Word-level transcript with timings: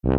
Sveicināti, 0.00 0.16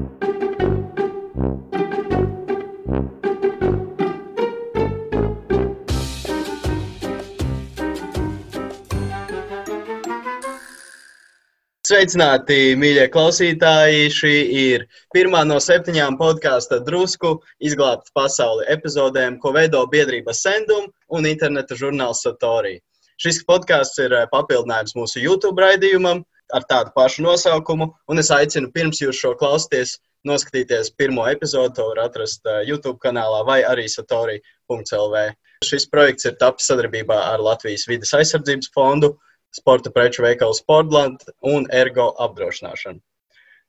mīļie 12.78 13.09
klausītāji! 13.09 14.13
Šī 14.13 14.36
ir 14.54 14.86
pirmā 15.09 15.41
no 15.49 15.57
septiņām 15.57 16.13
podkāstu 16.20 16.77
drusku 16.86 17.41
izglābta 17.57 18.13
pasauli 18.13 18.70
epizodēm, 18.70 19.41
ko 19.41 19.50
veido 19.57 19.82
biedrība 19.89 20.38
Sendum 20.38 20.93
un 21.09 21.25
interneta 21.25 21.73
žurnāls 21.73 22.21
Satori. 22.21 22.77
Šis 23.18 23.41
podkāsts 23.50 23.98
ir 24.05 24.13
papildinājums 24.29 24.93
mūsu 24.93 25.25
YouTube 25.25 25.57
raidījumam 25.66 26.21
ar 26.55 26.65
tādu 26.70 26.93
pašu 26.95 27.25
nosaukumu, 27.25 27.89
un 28.09 28.21
es 28.21 28.31
aicinu 28.34 28.71
pirms 28.75 29.02
jūs 29.02 29.20
šo 29.20 29.34
klausāties, 29.39 29.97
noskatīties 30.27 30.93
pirmo 30.97 31.25
epizodu. 31.29 31.73
To 31.77 31.88
var 31.91 32.05
atrast 32.08 32.45
eh, 32.45 32.63
YouTube 32.70 32.99
kanālā 33.03 33.41
vai 33.48 33.62
arī 33.67 33.88
satori.lv. 33.89 35.25
Šis 35.66 35.88
projekts 35.89 36.27
ir 36.30 36.38
tapis 36.41 36.70
sadarbībā 36.72 37.17
ar 37.34 37.44
Latvijas 37.44 37.88
vidas 37.89 38.13
aizsardzības 38.17 38.72
fondu 38.75 39.16
sporta 39.55 39.91
preču 39.91 40.23
veikalu 40.23 40.55
Sportland 40.55 41.25
un 41.44 41.67
Ergo 41.75 42.11
apdrošināšanu. 42.23 43.02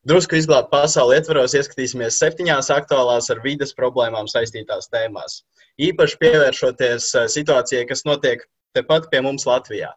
Drusku 0.07 0.35
izglābt 0.39 0.71
pasauli 0.73 1.19
ietvaros 1.19 1.55
ieskatīsimies 1.55 2.19
septiņās 2.19 2.73
aktuālās 2.75 3.31
ar 3.31 3.43
vides 3.45 3.75
problēmām 3.79 4.27
saistītās 4.31 4.91
tēmās. 4.91 5.43
Īpaši 5.79 6.19
pievēršoties 6.23 7.11
eh, 7.15 7.29
situācijai, 7.37 7.87
kas 7.89 8.07
notiek 8.09 8.47
tepat 8.77 9.11
pie 9.13 9.23
mums 9.25 9.47
Latvijā. 9.47 9.93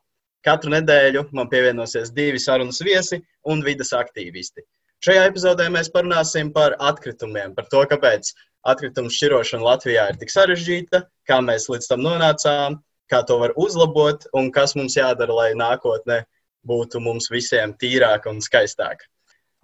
Katru 0.45 0.71
nedēļu 0.75 1.25
man 1.33 1.49
pievienosies 1.49 2.11
divi 2.13 2.39
sarunas 2.41 2.81
viesi 2.85 3.21
un 3.49 3.63
vidas 3.65 3.93
aktīvisti. 3.97 4.61
Šajā 5.05 5.23
epizodē 5.29 5.65
mēs 5.73 5.89
parunāsim 5.93 6.51
par 6.53 6.75
atkritumiem, 6.81 7.55
par 7.57 7.65
to, 7.71 7.81
kāpēc 7.89 8.31
atkritumu 8.65 9.11
šķirošana 9.13 9.65
Latvijā 9.65 10.05
ir 10.11 10.19
tik 10.21 10.31
sarežģīta, 10.33 11.01
kā 11.29 11.41
mēs 11.45 11.67
līdz 11.69 11.89
tam 11.91 12.05
nonācām, 12.05 12.77
kā 13.11 13.21
to 13.27 13.39
var 13.41 13.53
uzlabot 13.61 14.25
un 14.37 14.51
kas 14.53 14.75
mums 14.77 14.97
jādara, 14.97 15.33
lai 15.33 15.49
nākotnē 15.57 16.23
būtu 16.65 17.01
mums 17.01 17.29
visiem 17.33 17.75
tīrāk 17.81 18.25
un 18.29 18.41
skaistāk. 18.41 19.05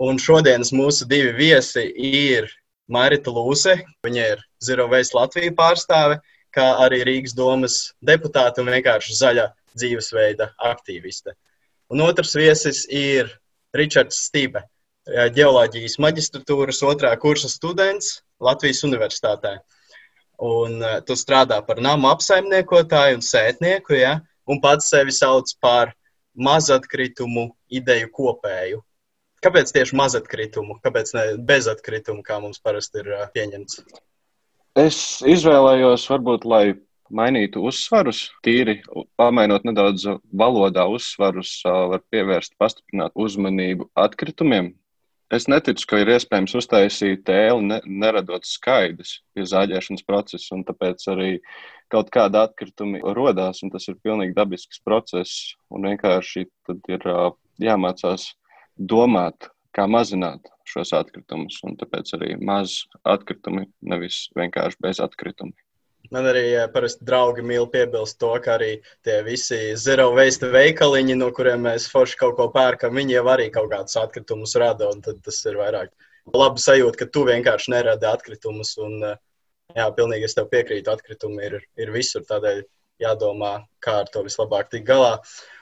Un 0.01 0.17
šodienas 0.21 0.73
mūsu 0.73 1.05
divi 1.09 1.33
viesi 1.37 1.87
ir 1.93 2.49
Marita 2.91 3.33
Lūse, 3.33 3.77
viņa 4.05 4.27
ir 4.33 4.45
Zero 4.63 4.87
Waste 4.91 5.17
Latvijas 5.17 5.57
pārstāve, 5.57 6.19
kā 6.53 6.67
arī 6.83 7.03
Rīgas 7.07 7.37
domas 7.37 7.81
deputāte 8.05 8.61
un 8.61 8.71
vienkārši 8.73 9.17
zaļa 9.17 9.47
dzīvesveida 9.77 10.51
aktīviste. 10.71 11.35
Un 11.91 12.03
otrs 12.05 12.35
viesis 12.39 12.85
ir 12.87 13.31
Ričards 13.75 14.25
Stībe, 14.27 14.63
ģeoloģijas 15.07 15.97
maģistratūras 16.03 16.81
otrā 16.87 17.11
kursa 17.19 17.49
students 17.51 18.19
Latvijas 18.43 18.83
Universitātē 18.87 19.57
un 20.41 20.81
uh, 20.81 20.99
tu 21.05 21.15
strādā 21.17 21.61
par 21.65 21.79
namu 21.83 22.09
apsaimniekotāju 22.11 23.19
un 23.19 23.25
sētnieku, 23.25 23.95
ja? 23.99 24.19
un 24.49 24.59
pats 24.61 24.89
sevi 24.89 25.13
sauc 25.13 25.51
par 25.61 25.93
mazatkritumu 26.33 27.51
ideju 27.69 28.09
kopēju. 28.15 28.81
Kāpēc 29.41 29.71
tieši 29.73 29.97
mazatkritumu, 29.97 30.79
kāpēc 30.85 31.13
ne 31.17 31.25
bezatkritumu, 31.45 32.25
kā 32.25 32.39
mums 32.41 32.61
parasti 32.61 33.03
ir 33.03 33.13
uh, 33.13 33.27
pieņemts? 33.33 33.83
Es 34.81 34.97
izvēlējos, 35.27 36.07
varbūt, 36.09 36.47
lai 36.47 36.65
mainītu 37.15 37.63
uzsvarus, 37.67 38.25
tīri 38.45 38.79
pamainot 39.19 39.65
nedaudz 39.67 40.07
valodā 40.31 40.87
uzsvarus, 40.89 41.57
var 41.65 42.03
pievērst, 42.13 42.55
pastiprināt 42.61 43.15
uzmanību 43.15 43.89
atkritumiem, 43.99 44.73
Es 45.31 45.45
neticu, 45.47 45.85
ka 45.87 45.99
ir 46.01 46.09
iespējams 46.11 46.57
uztaisīt 46.59 47.21
tēli, 47.23 47.63
ne, 47.69 47.77
neradot 48.03 48.43
skaidrs 48.43 49.13
pie 49.31 49.45
zāģēšanas 49.47 50.03
procesa, 50.03 50.49
un 50.57 50.65
tāpēc 50.67 51.05
arī 51.13 51.29
kaut 51.93 52.11
kāda 52.11 52.41
atkritumi 52.49 52.99
rodās, 53.15 53.61
un 53.63 53.71
tas 53.71 53.87
ir 53.87 53.95
pilnīgi 54.03 54.35
dabisks 54.35 54.83
process, 54.83 55.53
un 55.71 55.87
vienkārši 55.87 56.43
tad 56.67 56.91
ir 56.91 57.07
jāmācās 57.63 58.27
domāt, 58.75 59.47
kā 59.71 59.87
mazināt 59.87 60.51
šos 60.67 60.91
atkritumus, 60.99 61.61
un 61.63 61.79
tāpēc 61.79 62.11
arī 62.19 62.35
maz 62.35 62.81
atkritumi, 63.07 63.69
nevis 63.87 64.25
vienkārši 64.35 64.83
bez 64.83 64.99
atkritumi. 64.99 65.55
Man 66.11 66.27
arī 66.27 66.43
parasti 66.73 67.05
draugi 67.07 67.43
mīl 67.45 67.67
piebilst 67.71 68.17
to, 68.19 68.31
ka 68.43 68.57
arī 68.57 68.71
tie 69.05 69.21
visi 69.23 69.59
zero 69.79 70.09
waste 70.17 70.49
veikaliņi, 70.51 71.15
no 71.19 71.29
kuriem 71.35 71.67
mēs 71.67 71.85
forši 71.91 72.17
kaut 72.19 72.35
ko 72.39 72.49
pērkam, 72.51 72.97
viņi 72.97 73.15
jau 73.19 73.27
arī 73.31 73.47
kaut 73.53 73.69
kādus 73.71 73.99
atkritumus 74.01 74.57
rada. 74.59 74.89
Tad 75.05 75.21
tas 75.23 75.39
ir 75.47 75.59
vairāk 75.61 75.93
labi 76.35 76.63
sajūta, 76.63 76.99
ka 76.99 77.09
tu 77.13 77.23
vienkārši 77.29 77.75
neradi 77.75 78.09
atkritumus. 78.09 78.73
Un, 78.81 78.97
jā, 79.77 79.87
pilnīgi 79.95 80.27
es 80.27 80.35
tev 80.35 80.49
piekrītu, 80.51 80.91
atkritumi 80.91 81.47
ir, 81.47 81.61
ir 81.79 81.93
visur. 81.95 82.25
Tādēļ 82.27 82.65
jādomā, 83.01 83.53
kā 83.83 84.01
ar 84.03 84.11
to 84.13 84.25
vislabāk 84.25 84.73
tikt 84.73 84.89
galā. 84.89 85.15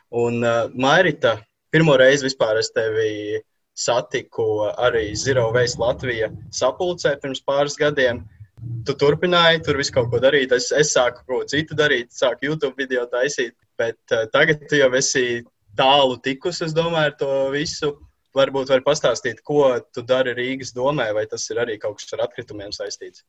Un, 0.10 0.42
uh, 0.42 0.66
Mairita, 0.74 1.38
pirmo 1.72 1.94
reizi 2.00 2.26
vispār 2.26 2.58
es 2.64 2.72
tevi 2.74 3.44
satiku 3.80 4.74
arī 4.74 5.14
Zero 5.16 5.50
Waste 5.56 5.80
Latvija 5.80 6.32
sapulcē 6.56 7.16
pirms 7.22 7.44
pāris 7.46 7.78
gadiem. 7.80 8.26
Uh, 8.60 8.84
tu 8.86 8.96
turpināji 8.98 9.64
tur 9.66 9.80
visu 9.80 9.94
kaut 9.96 10.10
ko 10.12 10.20
darīt. 10.24 10.54
Es, 10.56 10.72
es 10.76 10.94
sāku 10.96 11.24
kaut 11.24 11.32
ko 11.32 11.48
citu 11.52 11.78
darīt, 11.78 12.12
sāku 12.16 12.50
YouTube 12.50 12.76
video 12.80 13.06
taisīt, 13.12 13.56
bet 13.80 14.00
uh, 14.16 14.26
tagad 14.34 14.66
tu 14.70 14.80
jau 14.80 14.90
esi 14.98 15.44
tālu 15.80 16.20
tikus, 16.24 16.62
es 16.66 16.76
domāju, 16.76 17.12
ar 17.12 17.18
to 17.20 17.34
visu. 17.56 17.96
Varbūt 18.38 18.70
var 18.70 18.84
pastāstīt, 18.86 19.40
ko 19.42 19.80
tu 19.94 20.04
dari 20.06 20.36
Rīgas 20.38 20.70
domē, 20.76 21.08
vai 21.18 21.26
tas 21.26 21.48
ir 21.50 21.62
arī 21.64 21.80
kaut 21.82 21.98
kas 21.98 22.14
ar 22.14 22.28
atkritumiem 22.28 22.70
saistīts. 22.76 23.24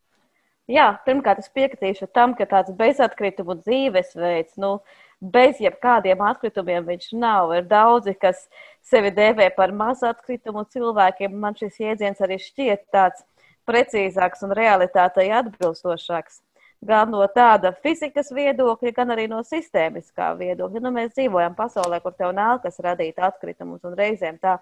Jā, 0.71 0.91
pirmkārt, 1.07 1.41
es 1.41 1.49
piekritīšu 1.57 2.11
tam, 2.15 2.35
ka 2.37 2.45
tāds 2.47 2.75
bezatkritumu 2.77 3.57
dzīvesveids, 3.63 4.59
nu, 4.61 4.75
bez 5.21 5.59
jebkādiem 5.59 6.21
atkritumiem 6.23 6.85
viņš 6.87 7.09
nav. 7.17 7.55
Ir 7.57 7.65
daudzi, 7.71 8.13
kas 8.21 8.45
sevi 8.87 9.11
dēvē 9.17 9.49
par 9.57 9.73
mazu 9.73 10.07
atkritumu 10.11 10.67
cilvēkiem. 10.71 11.33
Man 11.33 11.57
šis 11.59 11.81
jēdziens 11.81 12.21
arī 12.23 12.39
šķiet 12.45 12.87
tāds 12.93 13.25
precīzāks 13.71 14.45
un 14.47 14.55
realitātei 14.59 15.31
atbilstošāks. 15.41 16.43
Gan 16.87 17.11
no 17.13 17.21
tāda 17.29 17.75
fizikas 17.85 18.31
viedokļa, 18.33 18.93
gan 18.97 19.13
arī 19.13 19.27
no 19.29 19.43
sistēmiskā 19.45 20.31
viedokļa. 20.39 20.81
Nu, 20.81 20.93
mēs 20.95 21.13
dzīvojam 21.13 21.57
pasaulē, 21.59 22.01
kur 22.01 22.15
tev 22.17 22.33
nākas 22.37 22.81
radīt 22.81 23.21
atkritumus, 23.21 23.83
un 23.85 23.99
reizēm 23.99 24.39
tā 24.41 24.57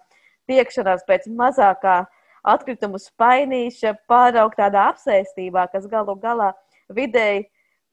tiekšanās 0.50 1.04
pēc 1.06 1.28
mazākā 1.38 2.00
atkritumu 2.48 2.98
spainīša 3.02 3.94
pāraugt 4.10 4.58
tādā 4.58 4.88
apsēstībā, 4.92 5.68
kas 5.70 5.86
galu 5.90 6.16
galā 6.18 6.52
vidēji 6.90 7.46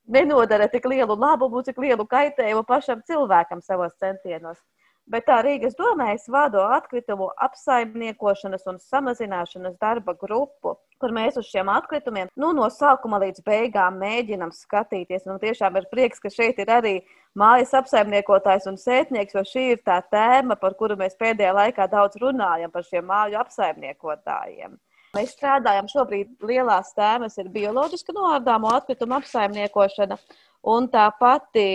nenodara 0.07 0.67
tik 0.71 0.85
lielu 0.89 1.17
labumu, 1.17 1.61
cik 1.65 1.77
lielu 1.81 2.05
kaitējumu 2.09 2.65
pašam 2.65 3.01
cilvēkam 3.05 3.61
savos 3.61 3.93
centienos. 4.01 4.57
Bet 5.05 5.27
tā 5.29 5.35
Rīgas 5.45 5.75
domē 5.77 6.07
es 6.15 6.23
vadu 6.33 6.63
atkritumu 6.73 7.27
apsaimniekošanas 7.45 8.63
un 8.71 8.79
samazināšanas 8.81 9.75
darba 9.77 10.15
grupu, 10.17 10.71
kur 10.97 11.13
mēs 11.13 11.37
uz 11.37 11.45
šiem 11.51 11.69
atkritumiem 11.69 12.31
nu, 12.41 12.49
no 12.57 12.65
sākuma 12.73 13.19
līdz 13.21 13.43
beigām 13.45 13.99
mēģinam 14.01 14.49
skatīties. 14.55 15.27
Un 15.29 15.37
tiešām 15.43 15.77
ir 15.77 15.85
prieks, 15.91 16.23
ka 16.23 16.31
šeit 16.33 16.57
ir 16.63 16.71
arī 16.73 16.95
mājas 17.37 17.75
apsaimniekotājs 17.77 18.65
un 18.71 18.81
sētnieks, 18.81 19.37
jo 19.37 19.45
šī 19.45 19.67
ir 19.75 19.83
tā 19.85 19.99
tēma, 20.09 20.57
par 20.57 20.73
kuru 20.79 20.97
mēs 20.97 21.13
pēdējā 21.21 21.53
laikā 21.59 21.85
daudz 21.91 22.17
runājam, 22.25 22.73
par 22.73 22.89
šiem 22.89 23.05
māju 23.11 23.37
apsaimniekotājiem. 23.43 24.73
Mēs 25.15 25.31
strādājam 25.37 25.85
šobrīd 25.87 26.33
lielās 26.43 26.89
tēmas, 26.97 27.37
ir 27.39 27.53
bioloģiska 27.53 28.11
noārdāmo 28.17 28.73
atkritumu 28.75 29.15
apsaimniekošana 29.21 30.17
un 30.65 30.89
tā 30.91 31.07
pati 31.19 31.69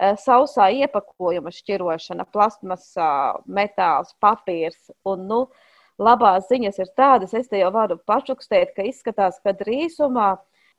Eh, 0.00 0.14
sausā 0.16 0.70
iepakojuma 0.72 1.50
šķirošana, 1.52 2.24
plasmasa, 2.32 3.06
metāls, 3.44 4.14
papīrs. 4.24 4.86
Un, 5.04 5.26
nu, 5.28 5.40
labās 6.00 6.46
ziņas 6.48 6.78
ir 6.80 6.88
tādas, 6.96 7.34
es 7.36 7.50
te 7.50 7.60
jau 7.60 7.68
varu 7.74 7.98
pačukstēt, 8.08 8.72
ka 8.76 8.86
izskatās, 8.88 9.36
ka 9.44 9.52
drīzumā 9.58 10.30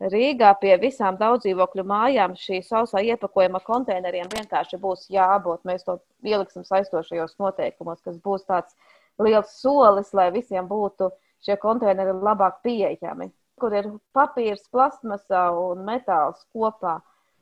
Rīgā 0.02 0.56
pie 0.58 0.72
visām 0.82 1.20
daudzdzīvokļu 1.20 1.84
mājām 1.92 2.34
šī 2.34 2.64
sausā 2.66 3.04
iepakojuma 3.12 3.62
konteineriem 3.68 4.32
vienkārši 4.34 4.80
būs 4.82 5.06
jābūt. 5.14 5.62
Mēs 5.70 5.86
to 5.86 6.00
ieliksim 6.26 6.66
saistošajos 6.66 7.38
noteikumos, 7.38 8.02
kas 8.02 8.18
būs 8.26 8.48
tāds 8.50 8.74
liels 9.22 9.54
solis, 9.62 10.10
lai 10.18 10.32
visiem 10.34 10.66
būtu 10.66 11.12
šie 11.46 11.60
konteineri 11.62 12.18
labāk 12.18 12.64
pieejami, 12.66 13.30
kur 13.62 13.78
ir 13.78 13.94
papīrs, 14.18 14.66
plasmasa 14.74 15.52
un 15.54 15.86
metāls 15.86 16.42
kopā. 16.50 16.98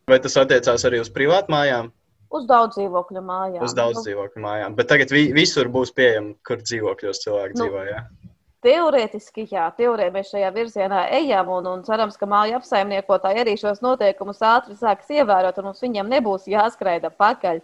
Vai 0.09 0.19
tas 0.23 0.37
attiecās 0.41 0.85
arī 0.87 1.01
uz 1.03 1.11
privātmājām? 1.13 1.91
Uz 2.29 2.45
daudz 2.49 2.77
dzīvokļu 2.77 3.21
mājām. 3.25 3.61
Uz 3.65 3.73
daudz 3.77 4.03
dzīvokļu 4.05 4.41
mājām. 4.43 4.75
Bet 4.77 4.89
tagad 4.91 5.09
vi 5.13 5.29
visur 5.33 5.69
būs 5.73 5.91
pieejama, 5.97 6.35
kur 6.45 6.61
dzīvokļos 6.61 7.21
cilvēki 7.23 7.57
nu, 7.57 7.63
dzīvo. 7.63 7.85
Jā? 7.89 8.01
Teorētiski, 8.65 9.47
jā, 9.49 9.65
teorētiski 9.77 10.15
mēs 10.17 10.33
šajā 10.33 10.49
virzienā 10.53 11.05
ejam 11.17 11.49
un, 11.55 11.69
un 11.71 11.85
cerams, 11.87 12.19
ka 12.19 12.29
māju 12.29 12.59
apsaimniekotāji 12.59 13.41
arī 13.41 13.55
šos 13.57 13.81
noteikumus 13.85 14.43
ātri 14.45 14.77
sāks 14.77 15.09
ievērot, 15.15 15.57
un 15.57 15.69
mums 15.71 15.81
viņiem 15.85 16.11
nebūs 16.11 16.45
jāskraida 16.51 17.09
pakaļ. 17.09 17.63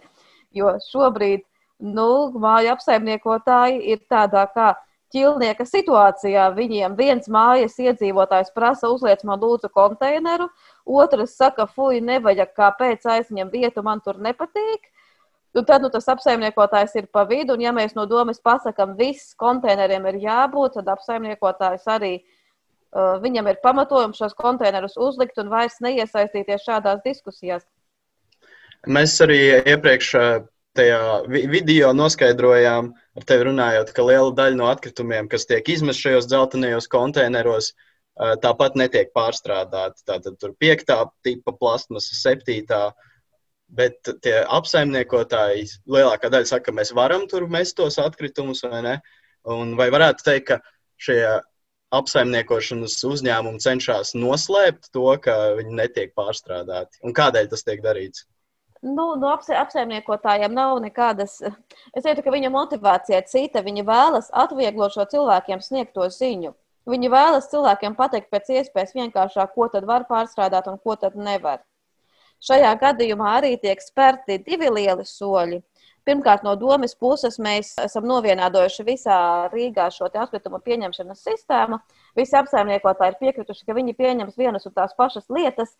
Jo 0.56 0.74
šobrīd 0.88 1.44
nu, 1.84 2.08
māju 2.40 2.72
apsaimniekotāji 2.74 3.82
ir 3.92 4.02
tādā 4.10 4.46
kā 4.54 4.72
ķilnieka 5.14 5.66
situācijā. 5.66 6.48
Viņiem 6.56 6.96
viens 6.98 7.28
mājas 7.32 7.78
iedzīvotājs 7.82 8.52
prasa 8.54 8.90
uzliec 8.92 9.22
man 9.24 9.40
lūdzu 9.42 9.70
konteineru, 9.74 10.48
otrs 10.86 11.36
saka, 11.38 11.66
fuj, 11.66 12.00
nevajag, 12.04 12.52
kāpēc 12.56 13.06
aizņem 13.16 13.50
vietu, 13.52 13.84
man 13.86 14.02
tur 14.04 14.20
nepatīk. 14.22 14.90
Un 15.56 15.64
tad 15.64 15.80
nu, 15.80 15.88
tas 15.88 16.04
apsaimniekotājs 16.12 16.98
ir 17.00 17.06
pa 17.08 17.22
vidu, 17.24 17.54
un 17.56 17.62
ja 17.64 17.72
mēs 17.72 17.94
no 17.96 18.04
domas 18.08 18.42
pasakām, 18.44 18.92
viss 18.98 19.32
konteineriem 19.40 20.04
ir 20.10 20.18
jābūt, 20.26 20.76
tad 20.76 20.90
apsaimniekotājs 20.92 21.86
arī 21.94 22.12
uh, 22.18 23.16
viņam 23.22 23.48
ir 23.48 23.62
pamatojums 23.62 24.20
šos 24.20 24.36
konteinerus 24.36 24.98
uzlikt 25.00 25.40
un 25.40 25.48
vairs 25.48 25.78
neiesaistīties 25.80 26.66
šādās 26.66 27.00
diskusijās. 27.06 27.64
Mēs 28.86 29.16
arī 29.24 29.40
iepriekš 29.64 30.12
tajā 30.76 31.00
video 31.28 31.90
noskaidrojām, 31.96 32.92
ar 33.16 33.26
tevi 33.28 33.48
runājot, 33.48 33.90
ka 33.96 34.04
liela 34.06 34.32
daļa 34.36 34.58
no 34.58 34.68
atkritumiem, 34.70 35.28
kas 35.32 35.48
tiek 35.48 35.68
izmest 35.72 36.04
šajos 36.04 36.28
dzeltenajos 36.30 36.88
konteineros, 36.92 37.72
tāpat 38.42 38.78
netiek 38.80 39.10
pārstrādāti. 39.16 40.04
Tātad 40.08 40.38
tur 40.40 40.54
piektā 40.60 41.02
tipa 41.26 41.52
plasmasa, 41.56 42.16
septītā. 42.16 42.90
Bet 43.66 43.98
tie 44.22 44.38
apsaimniekotāji 44.44 45.66
lielākā 45.90 46.30
daļa 46.30 46.46
saka, 46.52 46.68
ka 46.68 46.76
mēs 46.76 46.94
varam 46.94 47.26
tur 47.26 47.48
mest 47.50 47.74
tos 47.80 47.98
atkritumus, 47.98 48.62
vai 48.62 48.84
ne? 48.84 48.94
Un 49.50 49.74
vai 49.78 49.88
varētu 49.90 50.22
teikt, 50.26 50.52
ka 50.52 50.60
šie 51.02 51.18
apsaimniekošanas 51.96 52.94
uzņēmumi 53.10 53.62
cenšas 53.62 54.14
noslēpt 54.18 54.92
to, 54.94 55.08
ka 55.22 55.34
viņi 55.58 55.76
netiek 55.82 56.14
pārstrādāti? 56.18 57.02
Un 57.02 57.14
kādēļ 57.16 57.50
tas 57.50 57.66
tiek 57.66 57.82
darīts? 57.82 58.24
Nu, 58.82 59.06
no 59.20 59.32
apsaimniekotājiem 59.32 60.52
nav 60.54 60.80
nekādas. 60.84 61.38
Es 61.94 62.04
teiktu, 62.04 62.24
ka 62.26 62.34
viņa 62.34 62.50
motivācija 62.54 63.22
ir 63.22 63.30
cita. 63.30 63.62
Viņa 63.66 63.84
vēlas 63.86 64.30
atvieglot 64.44 64.96
šo 64.96 65.06
cilvēkiem 65.12 65.62
sniegto 65.64 66.08
ziņu. 66.12 66.54
Viņi 66.86 67.10
vēlas 67.10 67.48
cilvēkiem 67.50 67.96
pateikt 67.98 68.30
pēc 68.30 68.52
iespējas 68.60 68.94
vienkāršāk, 68.94 69.54
ko 69.54 69.66
tad 69.72 69.86
var 69.88 70.06
pārstrādāt 70.10 70.68
un 70.70 70.78
ko 70.78 70.94
tad 71.00 71.16
nevar. 71.18 71.64
Šajā 72.46 72.74
gadījumā 72.78 73.38
arī 73.38 73.56
tiek 73.58 73.80
spērti 73.82 74.38
divi 74.44 74.68
lieli 74.70 75.06
soļi. 75.08 75.62
Pirmkārt, 76.06 76.44
no 76.46 76.52
domas 76.54 76.92
puses 76.94 77.40
mēs 77.42 77.72
esam 77.82 78.04
novienādojuši 78.06 78.84
visā 78.86 79.18
Rīgā 79.50 79.88
šo 79.90 80.06
atkritumu 80.06 80.60
pieņemšanas 80.62 81.24
sistēmu. 81.26 81.80
Visi 82.14 82.36
apsaimniekotāji 82.38 83.14
ir 83.14 83.18
piekrituši, 83.24 83.64
ka 83.66 83.74
viņi 83.74 83.96
pieņems 83.98 84.38
vienas 84.38 84.68
un 84.70 84.76
tās 84.76 84.94
pašas 84.94 85.26
lietas, 85.26 85.74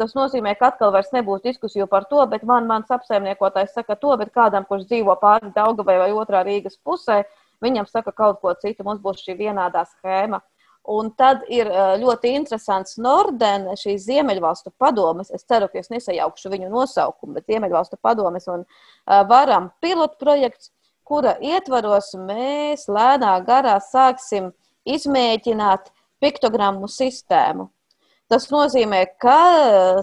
Tas 0.00 0.14
nozīmē, 0.16 0.54
ka 0.56 0.70
atkal 0.70 0.94
vairs 0.94 1.10
nebūs 1.12 1.42
diskusiju 1.44 1.84
par 1.90 2.06
to, 2.08 2.22
bet 2.32 2.44
man, 2.48 2.64
mans 2.68 2.88
apsaimniekotājs 2.94 3.74
saka 3.76 3.98
to, 4.00 4.14
bet 4.16 4.30
kādam, 4.32 4.64
kurš 4.68 4.86
dzīvo 4.88 5.12
pāri 5.20 5.50
Daugavai 5.52 5.98
vai 6.00 6.08
otrā 6.16 6.40
Rīgas 6.46 6.78
pusē, 6.80 7.18
viņam 7.60 7.84
saka 7.90 8.14
kaut 8.16 8.38
ko 8.40 8.54
citu, 8.62 8.86
mums 8.86 9.02
būs 9.04 9.20
šī 9.26 9.36
vienādā 9.42 9.82
schēma. 9.90 10.40
Un 10.88 11.10
tad 11.12 11.42
ir 11.52 11.68
ļoti 12.00 12.30
interesants 12.38 12.96
Norden, 12.96 13.66
šīs 13.76 14.06
Ziemeļvalstu 14.06 14.72
padomes. 14.80 15.28
Es 15.36 15.44
ceru, 15.44 15.68
ka 15.68 15.82
es 15.82 15.92
nesajaukšu 15.92 16.52
viņu 16.54 16.70
nosaukumu, 16.72 17.36
bet 17.36 17.52
Ziemeļvalstu 17.52 17.98
padomes 18.00 18.48
un 18.48 18.64
varam 19.28 19.68
pilotu 19.84 20.16
projekts, 20.24 20.72
kura 21.04 21.34
ietvaros 21.44 22.14
mēs 22.16 22.86
lēnā 22.88 23.34
garā 23.44 23.76
sāksim 23.84 24.48
izmēģināt 24.88 25.92
piktogrammu 26.24 26.88
sistēmu. 26.88 27.68
Tas 28.30 28.44
nozīmē, 28.46 29.00
ka 29.18 29.38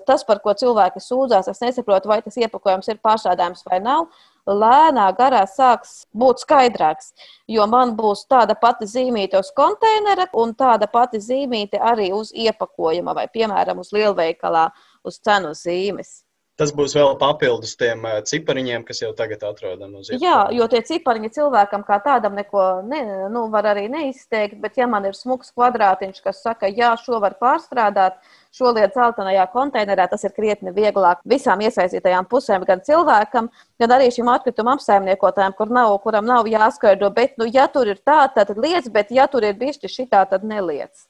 tas, 0.07 0.25
par 0.27 0.41
ko 0.43 0.51
cilvēki 0.59 0.99
sūdzās, 0.99 1.47
es 1.47 1.61
nesaprotu, 1.63 2.09
vai 2.11 2.17
tas 2.25 2.35
iepakojums 2.35 2.89
ir 2.91 2.99
pārstrādājams 2.99 3.63
vai 3.69 3.79
nav, 3.79 4.09
lēnā 4.47 5.05
garā 5.15 5.45
sāks 5.47 6.01
būt 6.11 6.43
skaidrāks. 6.43 7.13
Jo 7.47 7.69
man 7.71 7.95
būs 7.95 8.25
tāda 8.27 8.57
pati 8.59 8.87
zīmīte 8.91 9.39
uz 9.39 9.53
konteinera 9.55 10.27
un 10.35 10.51
tāda 10.59 10.91
pati 10.91 11.23
zīmīte 11.23 11.79
arī 11.79 12.11
uz 12.15 12.35
iepakojuma 12.35 13.15
vai, 13.15 13.29
piemēram, 13.31 13.79
uz 13.79 13.95
lielveikalā 13.95 14.69
uz 15.07 15.21
cenu 15.23 15.55
zīmes. 15.55 16.26
Tas 16.57 16.71
būs 16.73 16.95
vēl 16.97 17.11
papildus 17.21 17.75
tiem 17.77 18.01
uh, 18.09 18.15
cipariņiem, 18.25 18.81
kas 18.87 19.03
jau 19.03 19.11
tagad 19.17 19.43
atrodami 19.45 19.99
uz 19.99 20.07
ielas. 20.09 20.23
Jā, 20.23 20.37
jo 20.57 20.65
tie 20.71 20.79
cipariņi 20.87 21.29
cilvēkam 21.35 21.83
kā 21.85 21.99
tādam 22.01 22.33
neko 22.33 22.63
ne, 22.89 23.01
nu, 23.29 23.43
var 23.53 23.67
arī 23.75 23.83
neizteikt. 23.93 24.55
Bet, 24.63 24.79
ja 24.81 24.87
man 24.89 25.05
ir 25.05 25.13
smags 25.13 25.53
kvadrātiņš, 25.53 26.23
kas 26.25 26.41
saka, 26.41 26.71
jā, 26.73 26.95
šo 27.03 27.19
var 27.21 27.35
pārstrādāt, 27.37 28.17
šo 28.57 28.71
lietu 28.73 28.97
zeltainajā 28.97 29.43
konteinerā, 29.53 30.07
tas 30.09 30.25
ir 30.25 30.33
krietni 30.33 30.73
vieglāk 30.73 31.21
visām 31.29 31.61
iesaistītajām 31.61 32.25
pusēm, 32.31 32.65
gan 32.65 32.81
cilvēkam, 32.87 33.51
gan 33.77 33.93
arī 33.93 34.09
šim 34.15 34.31
atkrituma 34.33 34.73
apsaimniekotājam, 34.79 35.53
kur 35.59 35.69
nav, 35.77 35.93
kuram 36.01 36.25
nav 36.25 36.49
jāskaidro. 36.49 37.11
Bet, 37.13 37.37
nu, 37.37 37.45
ja 37.53 37.67
tur 37.69 37.93
ir 37.93 38.01
tā, 38.01 38.23
tad 38.33 38.55
liec, 38.57 38.89
bet 38.89 39.13
ja 39.13 39.29
tur 39.29 39.45
ir 39.45 39.53
bišķi 39.61 39.93
šitā, 39.99 40.25
tad 40.33 40.47
neliec. 40.47 41.05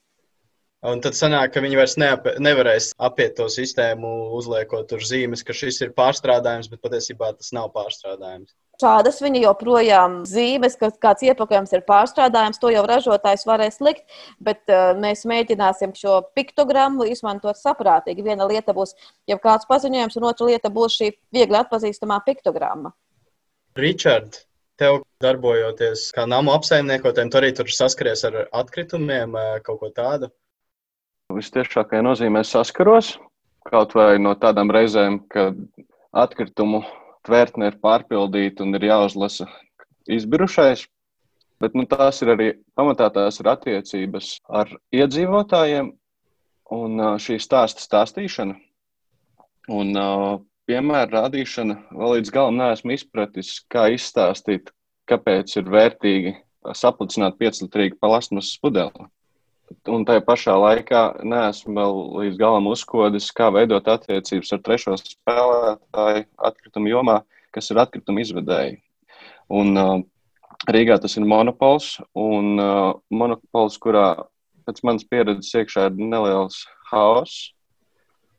Un 0.85 0.99
tad 1.01 1.15
sanāk, 1.17 1.55
ka 1.55 1.61
viņi 1.63 1.77
vairs 1.79 1.95
neap, 1.97 2.27
nevarēs 2.37 2.91
apiet 3.01 3.33
to 3.39 3.47
sistēmu, 3.49 4.11
uzliekot 4.37 4.85
tur 4.91 5.01
zīmes, 5.01 5.41
ka 5.41 5.55
šis 5.57 5.81
ir 5.81 5.95
pārstrādājums, 5.97 6.69
bet 6.69 6.83
patiesībā 6.83 7.31
tas 7.33 7.49
nav 7.57 7.71
pārstrādājums. 7.73 8.53
Šādas 8.77 9.17
viņa 9.25 9.41
joprojām 9.41 10.19
zīmes, 10.29 10.77
ka 10.77 10.91
kāds 11.01 11.25
iepakojums 11.25 11.73
ir 11.73 11.81
pārstrādājams, 11.87 12.61
to 12.61 12.69
jau 12.69 12.85
ražotājs 12.85 13.47
varēs 13.49 13.81
likt, 13.81 14.05
bet 14.37 14.61
uh, 14.69 14.93
mēs 15.01 15.25
mēģināsim 15.25 15.97
šo 15.97 16.19
piktogrammu 16.37 17.09
izmantot 17.09 17.57
saprātīgi. 17.57 18.27
Viena 18.29 18.45
lieta 18.45 18.77
būs 18.77 18.93
jau 19.25 19.41
kāds 19.41 19.65
paziņojums, 19.65 20.21
un 20.21 20.29
otra 20.29 20.53
lieta 20.53 20.69
būs 20.69 21.01
šī 21.01 21.11
viegli 21.33 21.57
atpazīstamā 21.57 22.21
piktogramma. 22.29 22.93
Richard, 23.81 24.43
tev 24.77 25.01
darbojoties 25.25 26.11
kā 26.13 26.29
namu 26.29 26.53
apsaimniekotājiem, 26.53 27.33
tu 27.33 27.41
arī 27.41 27.55
tur 27.57 27.73
saskaries 27.73 28.27
ar 28.29 28.43
atkritumiem, 28.53 29.33
kaut 29.65 29.81
ko 29.81 29.89
tādu? 29.89 30.29
Vistiešākajā 31.37 32.01
nozīmē 32.05 32.41
saskaros, 32.47 33.15
kaut 33.69 33.93
vai 33.97 34.17
no 34.21 34.33
tādām 34.39 34.71
reizēm, 34.73 35.19
kad 35.29 35.57
atkritumu 36.15 36.81
tvērtne 37.27 37.71
ir 37.71 37.79
pārpildīta 37.83 38.65
un 38.65 38.77
ir 38.79 38.87
jāuzlasa 38.89 39.47
izbirušais. 40.09 40.87
Bet 41.61 41.73
nu, 41.73 41.87
tās 41.89 42.21
ir 42.21 42.33
arī 42.33 42.51
pamatā 42.77 43.09
tās 43.13 43.39
ir 43.41 43.49
attiecības 43.49 44.35
ar 44.49 44.69
iedzīvotājiem 44.93 45.89
un 46.77 47.01
šī 47.21 47.39
stāsta 47.41 47.81
stāstīšana. 47.81 48.57
Un, 49.73 49.97
piemēra 50.67 51.23
rādīšana 51.23 51.77
vēl 51.95 52.17
līdz 52.17 52.33
galam 52.35 52.59
neesmu 52.59 52.95
izpratis, 52.95 53.53
kā 53.71 53.87
izstāstīt, 53.95 54.71
kāpēc 55.09 55.55
ir 55.59 55.69
vērtīgi 55.71 56.33
saplicināt 56.75 57.37
pieclitrīgu 57.39 57.99
plasmasas 58.03 58.59
pudeli. 58.61 59.07
Un 59.91 60.05
tajā 60.07 60.21
pašā 60.23 60.53
laikā 60.55 61.01
neesmu 61.27 61.73
vēl 61.75 61.97
līdz 62.21 62.37
galam 62.39 62.69
uzkodis, 62.71 63.27
kā 63.35 63.49
veidot 63.51 63.87
attiecības 63.91 64.53
ar 64.55 64.61
trešo 64.63 64.95
spēlētāju 65.01 66.23
atkritumu 66.49 66.91
jomā, 66.93 67.17
kas 67.55 67.67
ir 67.73 67.81
atkrituma 67.83 68.23
izvedēji. 68.23 68.77
Un, 69.51 69.73
uh, 69.75 69.97
Rīgā 70.71 70.97
tas 71.03 71.13
ir 71.19 71.27
monopols, 71.27 71.97
un 72.17 72.55
uh, 72.59 72.95
monopols, 73.11 73.77
kurā 73.83 74.07
pēc 74.67 74.81
manas 74.87 75.05
pieredzes 75.07 75.53
iekšā 75.59 75.89
ir 75.91 75.99
neliels 75.99 76.63
haoss. 76.91 77.51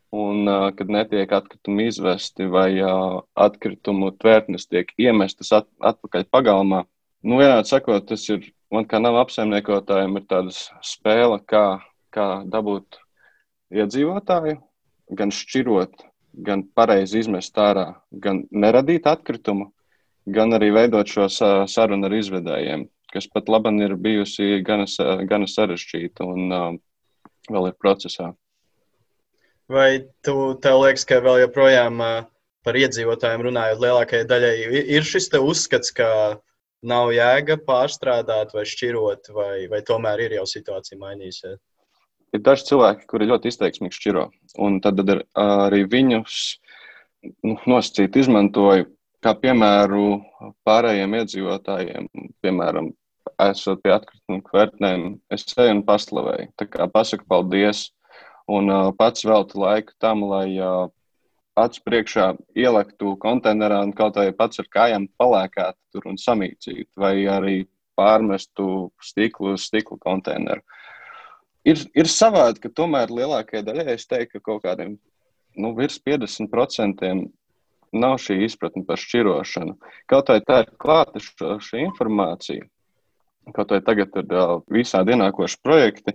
Un, 0.09 0.49
uh, 0.49 0.71
kad 0.73 0.88
netiek 0.88 1.33
atkritumi 1.37 1.91
izvesti 1.91 2.49
vai 2.49 2.71
uh, 2.81 3.21
atkritumu 3.37 4.14
tvērtnes 4.17 4.64
tiek 4.64 4.95
iemestas 4.97 5.53
at 5.61 5.69
atpakaļ 5.85 6.25
pagalmā, 6.33 6.87
nu, 7.23 7.39
vienādi 7.41 7.71
sakot, 7.71 8.07
tas 8.09 8.25
ir 8.31 8.51
man 8.75 8.87
kā 8.89 9.01
nav 9.03 9.19
apsaimniekotājiem, 9.23 10.19
ir 10.19 10.27
tāda 10.31 10.55
spēle, 10.85 11.41
kā, 11.49 11.81
kā 12.15 12.29
dabūt 12.49 13.01
iedzīvotāju, 13.75 14.59
gan 15.19 15.33
šķirot, 15.35 16.05
gan 16.45 16.65
pareizi 16.77 17.23
izmest 17.23 17.57
ārā, 17.59 17.93
gan 18.13 18.45
neradīt 18.53 19.09
atkritumu, 19.09 19.71
gan 20.29 20.53
arī 20.57 20.71
veidot 20.75 21.09
šo 21.09 21.29
sarunu 21.69 22.09
ar 22.09 22.17
izvedējiem, 22.19 22.87
kas 23.13 23.29
pat 23.33 23.49
labi 23.49 23.73
ir 23.85 23.97
bijusi 23.97 24.61
gana, 24.65 24.87
gana 25.29 25.49
sarežģīta 25.49 26.27
un 26.29 26.53
uh, 26.53 26.69
vēl 27.49 27.71
ir 27.71 27.79
procesā. 27.81 28.35
Vai 29.69 30.05
tu, 30.25 30.57
liekas, 30.57 31.05
ka 31.09 31.21
vēl 31.25 31.43
joprojām 31.45 32.01
uh, 32.01 32.21
par 32.65 32.77
iedzīvotājiem 32.77 33.49
runājot, 33.49 33.81
lielākajai 33.85 34.29
daļai 34.29 34.55
ir 34.97 35.09
šis 35.09 35.31
uzskats, 35.41 35.93
ka 35.93 36.09
nav 36.87 37.13
jēga 37.15 37.59
pārstrādāt 37.67 38.55
vai 38.55 38.65
šķirot, 38.69 39.33
vai, 39.35 39.55
vai 39.71 39.81
tomēr 39.87 40.27
ir 40.27 40.39
jau 40.39 40.47
situācija 40.49 40.99
mainījusies? 41.01 41.59
Ir 42.37 42.45
daži 42.45 42.69
cilvēki, 42.69 43.07
kuri 43.09 43.31
ļoti 43.31 43.49
izteiksmīgi 43.49 43.97
šķiro, 43.97 44.27
un 44.61 44.81
tad 44.85 45.01
ar, 45.01 45.23
arī 45.41 45.85
viņus 45.89 46.39
nu, 47.47 47.57
nosacīt 47.65 48.19
izmantoju 48.21 48.91
kā 49.25 49.33
piemēru 49.35 50.19
pārējiem 50.69 51.17
iedzīvotājiem, 51.23 52.09
piemēram, 52.45 52.93
esot 53.49 53.81
pie 53.83 53.95
atkritumu 53.97 54.43
kvērtnēm, 54.47 55.09
es 55.35 55.47
eju 55.57 55.79
un 55.79 55.83
paslavēju. 55.89 56.53
Tā 56.61 56.69
kā 56.71 56.89
pasaku 56.93 57.27
paldies 57.31 57.89
un 58.49 58.71
uh, 58.73 58.91
pats 58.99 59.25
veltu 59.29 59.61
laiku 59.65 59.97
tam, 60.03 60.25
lai 60.31 60.53
uh, 60.61 60.87
acu 61.65 61.83
priekšā 61.87 62.29
ieliktu 62.59 63.15
konteinerā 63.23 63.81
un 63.87 63.93
kaut 63.97 64.19
vai 64.21 64.31
pats 64.37 64.62
ar 64.62 64.69
kājām 64.75 65.09
palēkāt 65.21 65.77
tur 65.93 66.09
un 66.11 66.19
samīcīt, 66.21 66.88
vai 66.97 67.15
arī 67.31 67.59
pārmestu 67.99 68.88
stiklu 69.03 69.57
uz 69.57 69.67
stikla 69.69 69.99
konteineru. 70.05 70.62
Ir, 71.69 71.83
ir 71.99 72.09
savādi, 72.09 72.62
ka 72.62 72.71
tomēr 72.73 73.11
lielākajai 73.12 73.65
daļai 73.67 73.95
es 73.97 74.07
teiktu, 74.09 74.38
ka 74.38 74.53
kaut 74.53 74.65
kādiem 74.65 74.95
nu, 75.59 75.75
virs 75.77 75.99
50% 76.07 77.12
nav 77.99 78.19
šī 78.23 78.38
izpratne 78.47 78.85
par 78.87 79.00
šķirošanu. 79.00 79.77
Kaut 80.11 80.33
vai 80.33 80.41
tā 80.45 80.62
ir 80.65 80.75
klāta 80.81 81.21
šī 81.21 81.83
informācija, 81.87 82.67
kaut 83.57 83.73
vai 83.75 83.81
tagad 83.85 84.15
ir 84.21 84.35
visādi 84.73 85.17
ienākoši 85.17 85.61
projekti, 85.65 86.15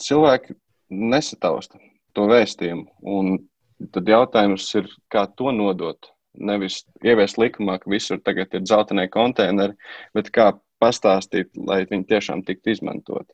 cilvēki 0.00 0.56
nesatausta 0.92 1.80
to 2.16 2.28
vēstījumu. 2.30 2.86
Un 3.02 3.38
tad 3.94 4.08
jautājums 4.08 4.66
ir, 4.78 4.90
kā 5.12 5.26
to 5.36 5.52
nodot. 5.54 6.10
Nevis 6.32 6.82
ieviest 7.04 7.36
likumā, 7.36 7.76
ka 7.82 7.90
visur 7.92 8.20
tagad 8.24 8.54
ir 8.56 8.64
dzeltenie 8.64 9.04
konteineri, 9.12 9.76
bet 10.16 10.30
kā 10.32 10.52
pastāstīt, 10.82 11.52
lai 11.68 11.82
viņi 11.90 12.08
tiešām 12.08 12.44
tiktu 12.46 12.72
izmantoti. 12.72 13.32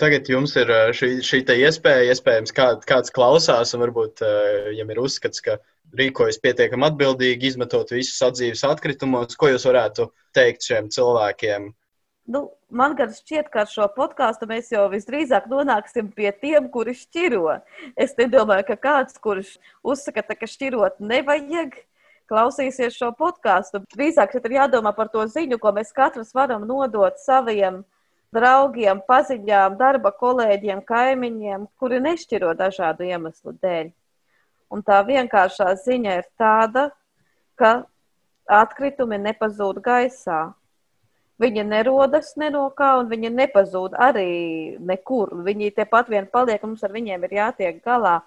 Tagad 0.00 0.28
jums 0.32 0.54
ir 0.56 0.70
šī, 0.96 1.10
šī 1.20 1.42
iespēja, 1.44 2.08
iespējams, 2.14 2.54
kā, 2.56 2.70
kāds 2.88 3.12
klausās, 3.12 3.74
un 3.76 3.82
varbūt 3.84 4.22
viņam 4.70 4.92
ir 4.94 5.00
uzskats, 5.02 5.44
ka 5.44 5.58
rīkojas 5.98 6.40
pietiekami 6.40 6.88
atbildīgi, 6.88 7.52
izmetot 7.52 7.92
visus 7.92 8.22
atzīves 8.24 8.64
atkritumus. 8.64 9.36
Ko 9.36 9.52
jūs 9.52 9.66
varētu 9.68 10.08
teikt 10.36 10.64
šiem 10.64 10.88
cilvēkiem, 10.94 11.68
Nu, 12.24 12.54
man 12.72 12.94
gan 12.96 13.10
šķiet, 13.12 13.50
ka 13.52 13.64
ar 13.64 13.68
šo 13.68 13.84
podkāstu 13.92 14.46
mēs 14.48 14.70
jau 14.72 14.86
visdrīzāk 14.88 15.44
nonāksim 15.50 16.08
pie 16.16 16.30
tiem, 16.32 16.70
kuri 16.72 16.94
šķiro. 16.96 17.58
Es 18.00 18.16
nedomāju, 18.16 18.64
ka 18.70 18.76
kāds, 18.80 19.18
kurš 19.20 19.58
uzskata, 19.84 20.36
ka 20.38 20.48
šķirot 20.48 21.02
nevajag, 21.04 21.76
klausīsies 22.32 22.96
šo 22.96 23.10
podkāstu. 23.18 23.82
Drīzāk 23.92 24.32
šeit 24.32 24.48
ir 24.48 24.56
jādomā 24.56 24.94
par 24.96 25.12
to 25.12 25.26
ziņu, 25.28 25.60
ko 25.60 25.74
mēs 25.76 25.92
katrs 25.92 26.32
varam 26.32 26.64
nodot 26.64 27.20
saviem 27.20 27.82
draugiem, 28.34 29.04
paziņām, 29.04 29.76
darba 29.78 30.10
kolēģiem, 30.16 30.80
kaimiņiem, 30.88 31.68
kuri 31.78 32.00
nešķiro 32.08 32.56
dažādu 32.56 33.04
iemeslu 33.04 33.52
dēļ. 33.60 33.92
Un 34.72 34.80
tā 34.82 35.04
vienkāršā 35.06 35.74
ziņa 35.84 36.18
ir 36.22 36.26
tāda, 36.40 36.88
ka 37.60 37.84
atkritumi 38.48 39.20
nepazūd 39.28 39.84
gaisā 39.84 40.54
Viņa 41.42 41.64
nerodas 41.66 42.36
ne 42.38 42.48
no 42.54 42.68
kā, 42.78 42.92
un 43.00 43.08
viņa 43.10 43.30
nepazūd 43.34 43.96
arī 43.98 44.76
nekur. 44.78 45.32
Viņi 45.46 45.72
tepat 45.74 46.10
vien 46.12 46.28
paliek, 46.30 46.62
un 46.62 46.74
mums 46.74 46.84
ar 46.86 46.94
viņiem 46.94 47.26
ir 47.26 47.34
jātiek 47.40 47.80
galā. 47.82 48.20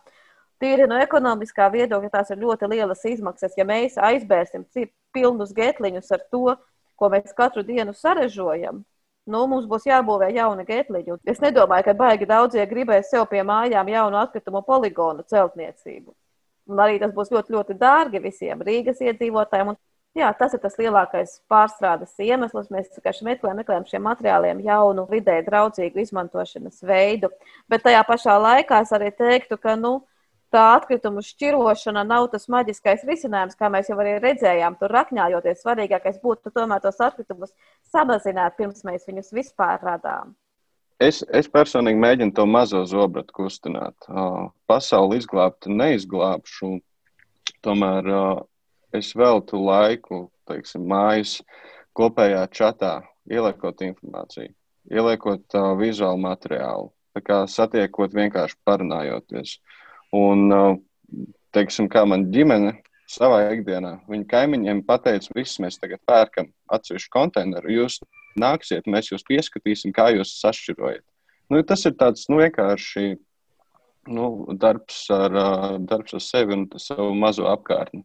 Tīri 0.59 0.87
no 0.89 0.97
ekonomiskā 0.99 1.69
viedokļa 1.71 2.09
tās 2.11 2.33
ir 2.33 2.41
ļoti 2.41 2.67
lielas 2.73 3.05
izmaksas. 3.05 3.55
Ja 3.55 3.63
mēs 3.67 3.95
aizbērsim 4.01 4.65
pilnus 5.15 5.53
getliņus 5.55 6.11
ar 6.17 6.25
to, 6.33 6.57
ko 6.97 7.09
mēs 7.13 7.35
katru 7.37 7.63
dienu 7.63 7.93
sarežojam, 7.93 8.81
nu, 9.29 9.43
mums 9.51 9.67
būs 9.69 9.85
jābūvē 9.87 10.31
jauni 10.35 10.65
getliņi. 10.67 11.19
Es 11.29 11.41
nedomāju, 11.43 11.85
ka 11.87 11.97
baigi 11.97 12.27
daudzie 12.29 12.65
gribēs 12.69 13.11
sev 13.11 13.27
pie 13.31 13.43
mājām 13.45 13.91
jaunu 13.91 14.19
atkritumu 14.23 14.63
poligonu 14.65 15.25
celtniecību. 15.29 16.15
Un 16.67 16.81
arī 16.83 16.97
tas 16.99 17.13
būs 17.15 17.31
ļoti, 17.31 17.53
ļoti 17.55 17.77
dārgi 17.79 18.23
visiem 18.23 18.63
Rīgas 18.65 18.99
iedzīvotājiem. 19.03 19.75
Jā, 20.17 20.31
tas 20.33 20.55
ir 20.55 20.61
tas 20.63 20.73
lielākais 20.79 21.35
pārstrādes 21.51 22.15
iemesls. 22.25 22.71
Mēs 22.73 22.89
vienkārši 22.95 23.25
meklējam, 23.27 23.59
meklējam 23.59 23.83
šiem 23.85 24.05
materiāliem 24.07 24.63
jaunu, 24.65 25.05
vidē 25.11 25.35
draudzīgu 25.45 26.01
izmantošanas 26.01 26.81
veidu. 26.89 27.29
Bet 27.69 27.85
tajā 27.85 28.01
pašā 28.07 28.37
laikā 28.41 28.79
es 28.81 28.93
arī 28.97 29.11
teiktu, 29.13 29.59
ka 29.61 29.75
nu, 29.77 29.99
tā 30.53 30.63
atkritumu 30.79 31.21
šķirošana 31.21 32.01
nav 32.07 32.31
tas 32.33 32.49
maģiskais 32.49 33.05
risinājums, 33.05 33.59
kā 33.59 33.69
mēs 33.69 33.91
jau 33.91 33.99
arī 34.01 34.17
redzējām. 34.23 34.79
Tur 34.81 34.95
rakņājoties, 34.97 35.61
svarīgākais 35.61 36.17
būtu 36.25 36.55
tomēr 36.55 36.81
tos 36.81 36.97
atkritumus 36.97 37.53
samazināt, 37.93 38.57
pirms 38.57 38.81
mēs 38.89 39.05
viņus 39.05 39.33
vispār 39.37 39.85
radām. 39.85 40.33
Es, 40.97 41.21
es 41.29 41.45
personīgi 41.45 42.01
mēģinu 42.01 42.33
to 42.33 42.49
mazo 42.49 42.81
zobratu 42.89 43.43
kustināt. 43.43 44.09
Pasauli 44.65 45.21
izglābt 45.21 45.69
neizglābšu. 45.69 46.79
Tomēr 47.61 48.07
es 48.95 49.13
veltu 49.15 49.59
laiku, 49.61 50.27
teiksim, 50.47 50.85
mājas 50.87 51.37
kopējā 51.97 52.45
čatā, 52.53 52.93
ieliekot 53.29 53.81
informāciju, 53.83 54.53
ieliekot 54.93 55.57
uh, 55.57 55.73
vizuālu 55.79 56.21
materiālu, 56.23 56.91
tā 57.17 57.23
kā 57.25 57.39
satiekot, 57.51 58.15
vienkārši 58.15 58.59
parunājoties. 58.67 59.57
Un, 60.15 60.45
uh, 60.53 60.75
teiksim, 61.55 61.89
kā 61.91 62.05
man 62.07 62.29
ģimene 62.31 62.77
savā 63.11 63.43
ikdienā, 63.55 63.97
viņa 64.11 64.29
kaimiņiem 64.31 64.83
pateica, 64.87 65.31
viss 65.35 65.59
mēs 65.63 65.79
tagad 65.81 66.01
pērkam 66.07 66.51
atsevišķu 66.75 67.13
konteineru, 67.13 67.71
jūs 67.81 68.01
nāksiet, 68.39 68.87
mēs 68.87 69.11
jūs 69.11 69.25
pieskatīsim, 69.27 69.95
kā 69.95 70.11
jūs 70.15 70.37
sašķirojat. 70.41 71.03
Nu, 71.51 71.63
tas 71.63 71.85
ir 71.87 71.95
tāds 71.99 72.27
nu, 72.27 72.41
vienkārši 72.43 73.15
nu, 74.11 74.27
darbs, 74.59 75.05
ar, 75.11 75.33
darbs 75.87 76.15
ar 76.15 76.23
sevi 76.23 76.55
un 76.55 76.67
savu 76.79 77.13
mazo 77.15 77.47
apkārtni 77.47 78.03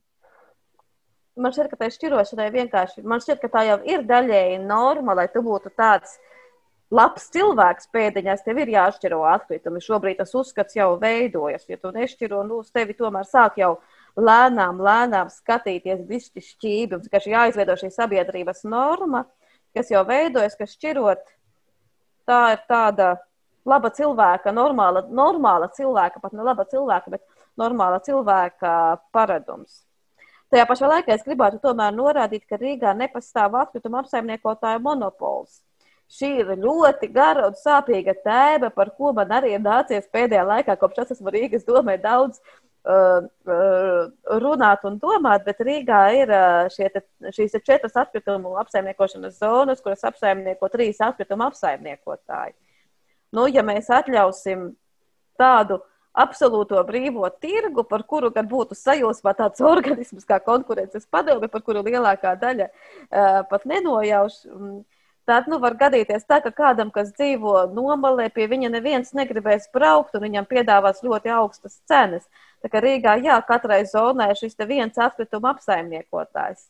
man 1.36 1.54
šķiet, 1.54 1.70
ka 1.70 1.78
tai 1.80 1.88
šķirošanai 1.94 2.50
vienkārši, 2.52 3.04
man 3.08 3.22
šķiet, 3.22 3.40
ka 3.42 3.50
tā 3.52 3.64
jau 3.68 3.78
ir 3.88 4.04
daļēji 4.08 4.60
norma, 4.66 5.16
lai 5.16 5.28
tu 5.32 5.42
būtu 5.44 5.72
tāds 5.78 6.18
labs 6.92 7.30
cilvēks 7.32 7.88
pēdiņās, 7.94 8.44
tev 8.44 8.60
ir 8.62 8.72
jāšķiro 8.74 9.22
atkritumi. 9.30 9.80
Šobrīd 9.80 10.20
tas 10.20 10.34
uzskats 10.36 10.76
jau 10.76 10.92
veidojas. 11.00 11.64
Ja 11.70 11.78
tu 11.80 11.92
nešķiro, 11.94 12.42
nu, 12.48 12.60
uz 12.60 12.72
tevi 12.74 12.96
tomēr 12.98 13.28
sāk 13.28 13.56
jau 13.62 13.76
lēnām, 14.20 14.82
lēnām 14.84 15.30
skatīties 15.32 16.04
dišķi 16.08 16.44
šķībi. 16.50 16.96
Mums 16.96 17.08
vienkārši 17.08 17.32
jāizveido 17.32 17.78
šī 17.80 17.92
sabiedrības 17.94 18.64
norma, 18.68 19.24
kas 19.76 19.92
jau 19.92 20.04
veidojas, 20.08 20.58
ka 20.58 20.68
šķirot, 20.68 21.22
tā 22.28 22.42
ir 22.56 22.66
tāda 22.68 23.14
laba 23.68 23.88
cilvēka, 23.94 24.52
normāla, 24.52 25.06
normāla 25.08 25.70
cilvēka, 25.72 26.20
pat 26.20 26.36
ne 26.36 26.44
laba 26.44 26.66
cilvēka, 26.68 27.14
bet 27.14 27.24
normāla 27.56 28.02
cilvēka 28.04 28.74
paradums. 29.14 29.80
Tajā 30.52 30.66
pašā 30.68 30.88
laikā 30.90 31.14
es 31.14 31.22
gribētu 31.24 31.62
tomēr 31.62 31.94
norādīt, 31.96 32.42
ka 32.44 32.58
Rīgā 32.60 32.90
nepastāv 32.96 33.54
atkrituma 33.56 34.02
apsaimniekotāju 34.02 34.82
monopols. 34.84 35.62
Šī 36.12 36.28
ir 36.42 36.50
ļoti 36.60 37.08
gara 37.14 37.46
un 37.48 37.54
sāpīga 37.56 38.12
tēma, 38.20 38.68
par 38.74 38.90
ko 38.98 39.14
man 39.16 39.32
arī 39.32 39.54
ir 39.56 39.62
nācies 39.64 40.10
pēdējā 40.12 40.42
laikā, 40.44 40.76
kopš 40.76 41.06
es 41.06 41.14
esmu 41.14 41.32
Rīgas 41.32 41.64
domē, 41.64 41.94
daudz 42.02 42.42
uh, 42.42 43.24
uh, 43.48 44.10
runāt 44.44 44.84
un 44.84 44.98
domāt, 45.00 45.46
bet 45.46 45.62
Rīgā 45.64 46.02
ir 46.18 46.34
uh, 46.36 46.68
šie, 46.74 46.90
te, 46.92 47.00
šīs 47.32 47.56
te 47.56 47.62
četras 47.64 47.96
atkritumu 48.04 48.52
apsaimniekošanas 48.60 49.40
zonas, 49.40 49.80
kuras 49.80 50.04
apsaimnieko 50.10 50.68
trīs 50.74 51.00
atkritumu 51.00 51.48
apsaimniekotāji. 51.48 52.52
Nu, 53.32 53.48
ja 53.48 53.64
mēs 53.64 53.88
atļausim 53.88 54.68
tādu 55.40 55.80
absolūto 56.12 56.80
brīvo 56.88 57.28
tirgu, 57.40 57.84
par 57.88 58.04
kuru 58.08 58.30
gan 58.34 58.48
būtu 58.48 58.76
sajūsmā 58.76 59.34
tāds 59.38 59.62
organisms 59.74 60.28
kā 60.28 60.40
konkurences 60.44 61.08
padome, 61.10 61.48
par 61.52 61.64
kuru 61.64 61.84
lielākā 61.86 62.34
daļa 62.40 62.68
uh, 62.68 63.44
pat 63.50 63.68
nenojauš. 63.68 64.42
Tad 65.22 65.46
nu, 65.46 65.60
var 65.62 65.76
gadīties 65.78 66.24
tā, 66.26 66.40
ka 66.42 66.50
kādam, 66.50 66.88
kas 66.90 67.12
dzīvo 67.14 67.68
nomalē, 67.70 68.26
pie 68.34 68.48
viņa 68.50 68.72
neviens 68.72 69.12
negribēs 69.14 69.68
braukt, 69.74 70.16
un 70.18 70.24
viņam 70.26 70.48
piedāvās 70.50 71.04
ļoti 71.06 71.30
augstas 71.30 71.78
cenas. 71.86 72.26
Tā 72.62 72.70
kā 72.72 72.82
Rīgā, 72.82 73.14
jā, 73.22 73.36
katrai 73.46 73.84
zonai 73.86 74.32
ir 74.32 74.40
šis 74.40 74.58
viens 74.66 74.98
atkrituma 74.98 75.54
apsaimniekotājs. 75.54 76.66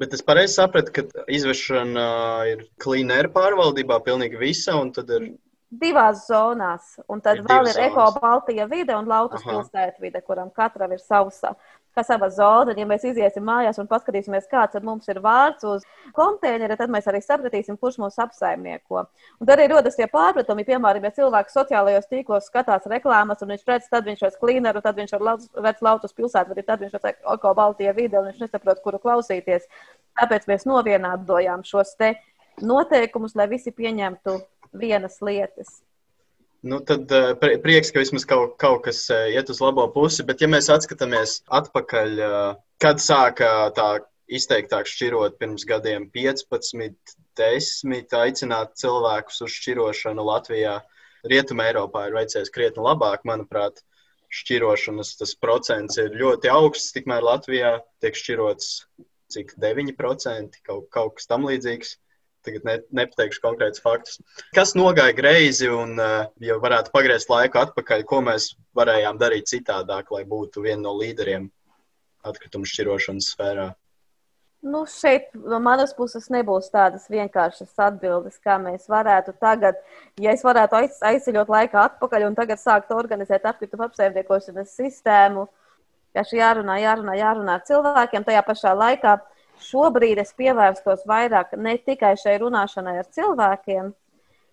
Bet 0.00 0.14
es 0.16 0.22
pareizi 0.24 0.56
sapratu, 0.56 0.94
ka 0.94 1.26
izvešana 1.28 2.06
ir 2.54 2.62
klīnera 2.80 3.28
pārvaldībā 3.34 3.98
pilnīgi 4.06 4.38
visa, 4.40 4.78
un 4.78 4.94
tad 4.96 5.10
ir 5.12 5.26
divās 5.70 6.26
zonās. 6.26 6.96
Un 7.08 7.20
tad 7.22 7.40
ir 7.40 7.44
vēl 7.46 7.70
ir 7.70 7.78
Eko 7.86 8.08
Baltija 8.18 8.66
vide 8.70 8.96
un 8.96 9.08
Lautas 9.08 9.44
pilsēta 9.46 10.02
vide, 10.02 10.22
kuram 10.26 10.50
katram 10.54 10.92
ir 10.92 11.02
savs. 11.02 11.44
Kā 11.90 12.04
sava 12.06 12.28
zona, 12.30 12.70
ja 12.78 12.84
mēs 12.86 13.02
iesim 13.02 13.42
mājās 13.42 13.80
un 13.82 13.88
paskatīsimies, 13.90 14.44
kāds 14.46 14.78
mums 14.86 15.08
ir 15.10 15.18
vārds 15.24 15.64
uz 15.66 15.82
konteineru, 16.14 16.76
tad 16.78 16.92
mēs 16.94 17.08
arī 17.10 17.18
sapratīsim, 17.18 17.74
kurš 17.82 17.96
mūs 17.98 18.18
apsaimnieko. 18.22 19.02
Un 19.40 19.48
tad 19.48 19.56
arī 19.56 19.66
rodas 19.72 19.98
tie 19.98 20.06
pārpratumi, 20.06 20.62
piemēram, 20.68 21.08
ja 21.08 21.10
cilvēks 21.16 21.58
sociālajos 21.58 22.06
tīklos 22.06 22.46
skatās 22.46 22.86
reklāmas, 22.92 23.42
un 23.42 23.50
viņš 23.56 23.66
redz, 23.66 23.90
tad 23.90 24.06
viņš 24.06 24.22
redz 24.22 24.38
klīneru, 24.38 24.84
tad 24.84 25.02
viņš 25.02 25.16
redz 25.18 25.82
Lautas 25.82 26.14
pilsētu, 26.14 26.54
vai 26.54 26.66
tad 26.68 26.86
viņš 26.86 26.94
redz 26.94 27.10
Eko 27.34 27.54
Baltija 27.58 27.96
vide, 27.98 28.22
un 28.22 28.30
viņš 28.30 28.46
nesaprot, 28.46 28.84
kuru 28.86 29.02
klausīties. 29.02 29.66
Tāpēc 30.22 30.46
mēs 30.46 30.70
novienādojām 30.70 31.66
šos 31.66 31.96
te 31.98 32.14
noteikumus, 32.62 33.34
lai 33.34 33.50
visi 33.50 33.74
pieņemtu 33.74 34.38
vienas 34.72 35.20
lietas. 35.24 35.80
Nu, 36.62 36.80
tad 36.84 37.08
uh, 37.16 37.32
prieks, 37.62 37.88
ka 37.92 38.02
vismaz 38.02 38.26
kaut, 38.28 38.58
kaut 38.60 38.82
kas 38.84 39.06
uh, 39.08 39.30
iet 39.32 39.48
uz 39.52 39.62
labo 39.64 39.86
pusi, 39.94 40.26
bet 40.28 40.42
ja 40.44 40.48
mēs 40.50 40.68
atskatāmies 40.72 41.38
atpakaļ, 41.48 42.18
uh, 42.20 42.58
kad 42.82 43.00
sāka 43.00 43.70
tā 43.76 43.88
izteiktāk 44.30 44.86
šķirot 44.86 45.38
pirms 45.40 45.64
gadiem 45.66 46.06
15, 46.12 47.16
10, 47.40 48.16
aicināt 48.20 48.76
cilvēkus 48.78 49.40
uz 49.46 49.56
šķirošanu 49.56 50.26
Latvijā. 50.26 50.80
Rietumē 51.30 51.70
Eiropā 51.70 52.06
ir 52.08 52.16
veicies 52.16 52.52
krietni 52.52 52.84
labāk, 52.84 53.24
manuprāt, 53.28 53.80
šķirošanas 54.30 55.16
tas 55.20 55.34
procents 55.36 55.98
ir 56.00 56.14
ļoti 56.16 56.52
augsts, 56.52 56.94
tikmēr 56.94 57.24
Latvijā 57.26 57.78
tiek 58.04 58.16
šķirots 58.16 58.70
cik 59.30 59.54
9%, 59.62 60.60
kaut, 60.66 60.86
kaut 60.94 61.16
kas 61.18 61.28
tam 61.30 61.46
līdzīgs. 61.48 61.96
Tagad 62.46 62.66
ne, 62.68 62.76
nepateikšu 63.00 63.42
konkrētus 63.44 63.82
faktus. 63.84 64.20
Kas 64.56 64.74
nogāja 64.78 65.16
greizi 65.16 65.68
un, 65.72 65.96
ja 66.40 66.58
varētu 66.62 66.92
pagriezt 66.94 67.32
laiku 67.32 67.60
atpakaļ, 67.62 68.06
ko 68.08 68.22
mēs 68.26 68.52
varējām 68.76 69.20
darīt 69.20 69.50
citādāk, 69.52 70.12
lai 70.14 70.24
būtu 70.28 70.64
viena 70.64 70.82
no 70.88 70.96
līderiem 70.98 71.50
atkritumu 72.26 72.68
šķirošanas 72.68 73.32
sfērā? 73.34 73.70
Nu, 74.60 74.82
šeit 74.84 75.30
no 75.32 75.56
manas 75.64 75.94
puses 75.96 76.26
nebūs 76.28 76.66
tādas 76.68 77.06
vienkāršas 77.08 77.70
atbildes, 77.80 78.36
kā 78.44 78.58
mēs 78.60 78.90
varētu 78.92 79.32
tagad, 79.40 79.78
ja 80.20 80.34
es 80.36 80.44
varētu 80.44 80.76
aiz, 80.76 80.98
aizceļot 81.00 81.48
laikā 81.48 81.84
atpakaļ 81.88 82.26
un 82.26 82.36
tagad 82.36 82.60
sākt 82.60 82.92
organizēt 82.92 83.46
atkritumu 83.48 83.86
apsaimniekošanas 83.86 84.74
sistēmu, 84.76 85.46
ka 86.12 86.26
šī 86.28 86.42
jārunā, 86.42 86.76
jārunā, 86.82 87.16
jārunā 87.22 87.56
ar 87.56 87.64
cilvēkiem. 87.70 88.26
Tajā 88.26 88.42
pašā 88.44 88.74
laikā 88.76 89.16
šobrīd 89.64 90.20
es 90.22 90.32
pievērstos 90.36 91.06
vairāk 91.08 91.56
ne 91.56 91.76
tikai 91.78 92.14
šai 92.20 92.36
runāšanai 92.42 92.98
ar 93.00 93.08
cilvēkiem, 93.16 93.90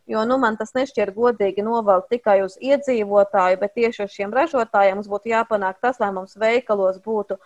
jo 0.08 0.24
nu, 0.30 0.38
man 0.42 0.58
tas 0.60 0.74
nešķiet 0.78 1.14
godīgi 1.16 1.66
novelt 1.66 2.08
tikai 2.12 2.40
uz 2.46 2.56
iedzīvotāju, 2.64 3.60
bet 3.62 3.76
tieši 3.76 4.06
uz 4.06 4.16
šiem 4.16 4.34
ražotājiem 4.36 5.00
mums 5.00 5.12
būtu 5.12 5.34
jāpanāk 5.34 5.82
tas, 5.84 6.00
lai 6.04 6.12
mums 6.16 6.38
veikalos 6.40 7.02
būtu 7.04 7.38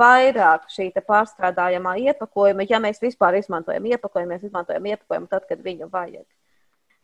vairāk 0.00 0.66
šī 0.72 0.88
pārstrādājamā 0.96 1.94
iepakojuma, 2.08 2.66
ja 2.68 2.80
mēs 2.82 2.98
vispār 3.02 3.38
izmantojam 3.38 3.86
iepakojumu, 3.92 4.32
mēs 4.34 4.48
izmantojam 4.48 4.90
iepakojumu 4.92 5.30
tad, 5.30 5.46
kad 5.48 5.62
viņu 5.62 5.90
vajag. 5.92 6.24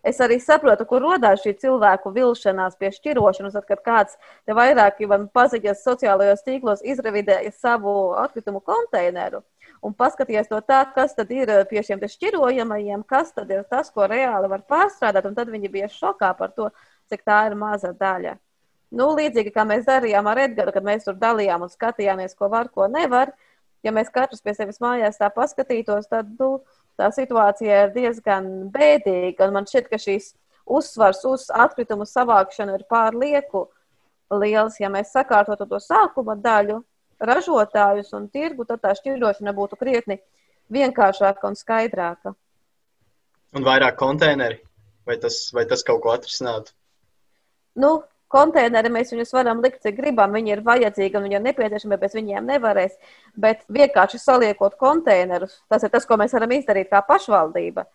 Es 0.03 0.19
arī 0.19 0.41
saprotu, 0.43 0.83
kur 0.91 1.05
radās 1.05 1.45
šī 1.45 1.53
cilvēku 1.63 2.11
vilšanās 2.11 2.75
pie 2.81 2.91
šķirošanas, 2.91 3.55
tad, 3.55 3.69
kad 3.69 3.85
kāds 3.87 4.17
te 4.43 4.57
vairāk 4.57 4.99
paziņas 5.31 5.85
sociālajos 5.87 6.43
tīklos, 6.43 6.83
izrevidēja 6.83 7.53
savu 7.55 8.17
atkritumu 8.19 8.65
konteineru 8.67 9.45
un 9.81 9.95
paskatījies 9.97 10.51
to 10.51 10.61
tā, 10.67 10.83
kas 10.95 11.17
tad 11.17 11.31
ir 11.35 11.51
pie 11.71 11.83
šiem 11.87 12.03
šķirojamajiem, 12.15 13.05
kas 13.09 13.33
tad 13.33 13.51
ir 13.51 13.65
tas, 13.71 13.91
ko 13.91 14.07
reāli 14.11 14.51
var 14.53 14.65
pārstrādāt, 14.69 15.27
un 15.29 15.37
tad 15.39 15.51
viņi 15.53 15.73
bija 15.73 15.91
šokā 15.93 16.33
par 16.39 16.53
to, 16.57 16.69
cik 17.11 17.25
tā 17.27 17.47
ir 17.49 17.57
maza 17.59 17.93
daļa. 17.97 18.37
Nu, 18.93 19.09
līdzīgi 19.17 19.55
kā 19.55 19.65
mēs 19.65 19.87
darījām 19.89 20.29
ar 20.29 20.43
Edgars, 20.45 20.75
kad 20.75 20.85
mēs 20.85 21.07
tur 21.07 21.17
dalījām 21.17 21.65
un 21.65 21.73
skatījāmies, 21.73 22.37
ko 22.37 22.51
var, 22.53 22.69
ko 22.69 22.91
nevar. 22.93 23.33
Ja 23.83 23.91
mēs 23.95 24.13
katrs 24.13 24.45
pie 24.45 24.53
sevis 24.55 24.83
mājās 24.85 25.17
tā 25.19 25.31
paskatītos, 25.33 26.11
tad 26.11 26.29
nu, 26.39 26.59
tā 27.01 27.09
situācija 27.15 27.87
ir 27.87 27.95
diezgan 27.97 28.51
bēdīga. 28.75 29.49
Man 29.55 29.67
šķiet, 29.67 29.89
ka 29.89 29.99
šīs 30.03 30.35
uzsvars 30.69 31.25
uz 31.27 31.49
atkritumu 31.65 32.05
savākšanu 32.07 32.77
ir 32.77 32.85
pārlieku 32.91 33.65
liels. 34.31 34.77
Ja 34.81 34.93
mēs 34.93 35.15
sakārtotu 35.17 35.67
to 35.71 35.81
sākuma 35.83 36.37
daļu, 36.37 36.83
ražotājus 37.23 38.13
un 38.19 38.29
tirgu, 38.33 38.67
tad 38.69 38.83
tā 38.83 38.95
šķirošana 38.99 39.55
būtu 39.57 39.79
krietni 39.81 40.19
vienkāršāka 40.73 41.49
un 41.49 41.59
skaidrāka. 41.59 42.35
Un 43.53 43.67
vairāk 43.67 43.99
konteineri? 44.01 44.63
Vai 45.07 45.19
tas, 45.21 45.49
vai 45.55 45.67
tas 45.69 45.83
kaut 45.85 46.01
ko 46.05 46.13
atrisinātu? 46.15 46.73
Nu, 47.83 48.03
konteineri 48.33 48.91
mēs 48.93 49.13
viņus 49.13 49.35
varam 49.35 49.61
likt, 49.65 49.83
cik 49.85 49.97
gribam. 49.99 50.33
Viņi 50.37 50.55
ir 50.55 50.63
vajadzīgi 50.65 51.19
un 51.19 51.27
viņi 51.27 51.39
ir 51.39 51.45
nepieciešami, 51.49 51.99
bez 52.01 52.15
viņiem 52.17 52.49
nevarēs. 52.53 52.95
Bet 53.37 53.67
vienkārši 53.73 54.21
saliekot 54.23 54.79
konteinerus, 54.81 55.59
tas 55.73 55.85
ir 55.85 55.93
tas, 55.93 56.07
ko 56.09 56.19
mēs 56.21 56.35
varam 56.37 56.55
izdarīt 56.57 56.93
kā 56.93 57.03
pašvaldība. 57.09 57.87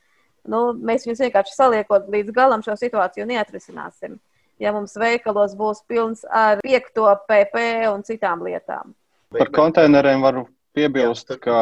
Nu, 0.48 0.72
mēs 0.76 1.08
viņus 1.08 1.26
vienkārši 1.26 1.56
saliekot 1.56 2.08
līdz 2.12 2.36
galam 2.36 2.64
šo 2.64 2.78
situāciju 2.80 3.28
neatrisināsim. 3.28 4.20
Ja 4.62 4.72
mums 4.74 4.96
veikalos 4.98 5.54
būs 5.58 5.84
pilns 5.90 6.24
ar 6.34 6.62
piekto 6.66 7.10
PP 7.30 7.66
un 7.92 8.06
citām 8.08 8.46
lietām. 8.46 8.96
Par 9.36 9.50
konteineriem 9.52 10.22
varu 10.24 10.46
piebilst, 10.78 11.34
ka 11.44 11.58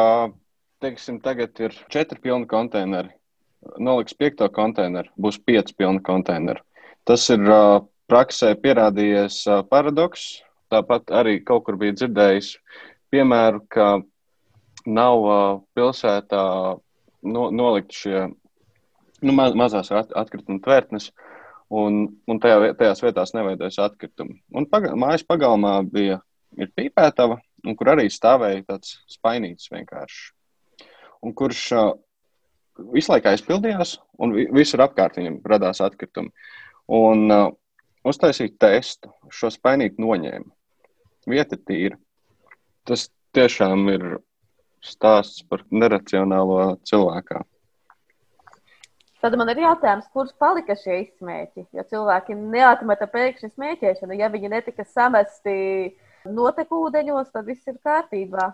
teiksim, 0.84 1.18
tagad 1.24 1.56
ir 1.58 1.74
četri 1.90 2.20
pilni 2.22 2.46
konteineri. 2.46 3.10
Noliks 3.82 4.14
piekto 4.14 4.46
konteineru, 4.54 5.10
būs 5.18 5.40
pieci 5.42 5.74
pilni 5.74 6.02
konteineri. 6.06 6.62
Tas 7.08 7.24
ir 7.34 7.42
uh, 7.42 7.80
praksē 8.10 8.54
pierādījies 8.62 9.42
paradoks. 9.70 10.26
Tāpat 10.70 11.10
arī 11.14 11.38
kaut 11.46 11.64
kur 11.66 11.78
bija 11.78 11.94
dzirdējis 11.94 12.56
piemēru, 13.14 13.62
ka 13.70 14.00
nav 14.86 15.26
pilsētā 15.78 16.42
no, 17.26 17.44
nolikt 17.50 17.94
šie 17.94 18.26
nu, 19.22 19.34
mazās 19.34 19.92
atkrituma 19.94 20.58
tvērtnes, 20.62 21.10
un, 21.70 22.06
un 22.26 22.40
tajā, 22.42 22.72
tajās 22.78 23.02
vietās 23.02 23.34
nevajadzēs 23.34 23.78
atkritumi. 23.86 24.40
Un 24.54 24.66
paga, 24.70 24.94
mājas 24.98 25.26
pagalmā 25.26 25.78
bija 25.90 26.20
pīpētava, 26.78 27.38
un 27.64 27.76
kur 27.78 27.92
arī 27.94 28.08
stāvēja 28.12 28.64
tāds 28.72 28.98
spainīts 29.10 29.70
vienkārši. 29.72 30.32
Un 31.24 31.34
kurš 31.36 31.62
uh, 31.76 31.92
visu 32.92 33.12
laiku 33.12 33.32
aizpildījās, 33.32 33.96
un 34.22 34.34
visur 34.54 34.84
apkārt 34.84 35.18
viņam 35.20 35.40
radās 35.48 35.80
atkritumi. 35.84 36.32
Un, 36.92 37.26
uh, 37.32 37.48
uztaisīju 38.06 38.56
testu, 38.60 39.10
šo 39.32 39.50
spainīti 39.54 40.02
noņēmu. 40.02 40.50
Vieta 41.26 41.58
tīra. 41.58 41.98
Tas 42.86 43.08
tiešām 43.34 43.88
ir 43.90 44.06
stāsts 44.84 45.42
par 45.50 45.64
neracionālo 45.74 46.76
cilvēku. 46.86 47.42
Tad 49.24 49.34
man 49.40 49.48
ir 49.50 49.58
jautājums, 49.64 50.06
kurš 50.14 50.34
palika 50.38 50.76
šie 50.78 51.00
izsmēķi? 51.00 51.64
Jo 51.74 51.82
cilvēki 51.90 52.36
neatmeta 52.38 53.08
pēkšņi 53.10 53.48
smēķēšanu. 53.56 54.18
Ja 54.20 54.28
viņi 54.30 54.52
netika 54.52 54.84
samesti 54.86 55.56
notekūdeņos, 56.32 57.32
tad 57.34 57.48
viss 57.48 57.66
ir 57.70 57.80
kārtībā. 57.84 58.50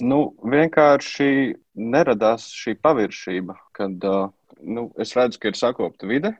Nu, 0.00 0.20
vienkārši 0.40 1.56
neradās 1.76 2.48
šī 2.56 2.76
paviršība, 2.80 3.56
kad 3.76 4.06
uh, 4.08 4.30
nu, 4.60 4.88
es 5.00 5.12
redzu, 5.18 5.40
ka 5.42 5.52
ir 5.52 5.58
sakopta 5.60 6.08
vide, 6.08 6.32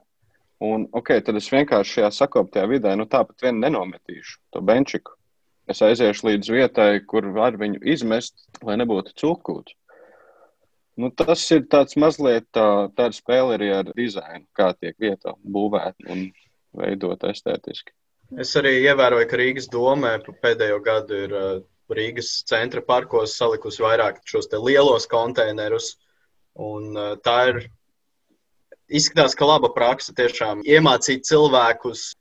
Un, 0.60 0.84
ok, 0.92 1.14
tad 1.24 1.38
es 1.40 1.46
vienkārši 1.48 1.94
šajā 1.96 2.08
sakoptajā 2.12 2.66
vidē, 2.68 2.92
nu 3.00 3.06
tāpat 3.08 3.46
vien 3.46 3.62
nenometīšu 3.62 4.36
to 4.52 4.60
benčiku. 4.60 5.14
Es 5.70 5.80
aiziešu 5.86 6.26
līdz 6.26 6.50
vietai, 6.52 6.90
kur 7.08 7.30
var 7.32 7.56
viņu 7.56 7.80
izmest, 7.88 8.42
lai 8.66 8.76
nebūtu 8.76 9.14
cukūts. 9.22 9.76
Nu, 11.00 11.08
tas 11.16 11.46
ir 11.56 11.64
tāds 11.72 11.96
mazliet 11.96 12.50
tā, 12.52 12.90
tāda 12.92 13.16
spēle 13.16 13.56
arī 13.56 13.70
ar 13.72 13.88
dizainu, 13.96 14.44
kā 14.52 14.74
tiek 14.76 14.98
vieta 15.00 15.32
būvēta 15.40 16.12
un 16.12 16.26
veidot 16.76 17.24
estētiski. 17.30 17.94
Es 18.38 18.54
arī 18.58 18.76
ievēroju, 18.84 19.26
ka 19.26 19.38
Rīgas 19.40 19.66
domē 19.70 20.12
pēdējo 20.42 20.78
gadu 20.84 21.18
ir 21.24 21.34
uh, 21.34 21.48
Rīgas 21.90 22.30
centra 22.46 22.82
parkos 22.86 23.34
salikusi 23.38 23.82
vairāk 23.82 24.20
šos 24.28 24.46
lielos 24.54 25.08
konteinerus. 25.10 25.96
Un, 26.54 26.92
uh, 26.94 27.16
tā 27.18 27.36
ir 27.50 27.60
izskatās, 28.86 29.34
ka 29.34 29.48
laba 29.48 29.72
praksa 29.74 30.14
tiešām 30.14 30.62
iemācīt 30.62 31.26
cilvēkus 31.26 32.12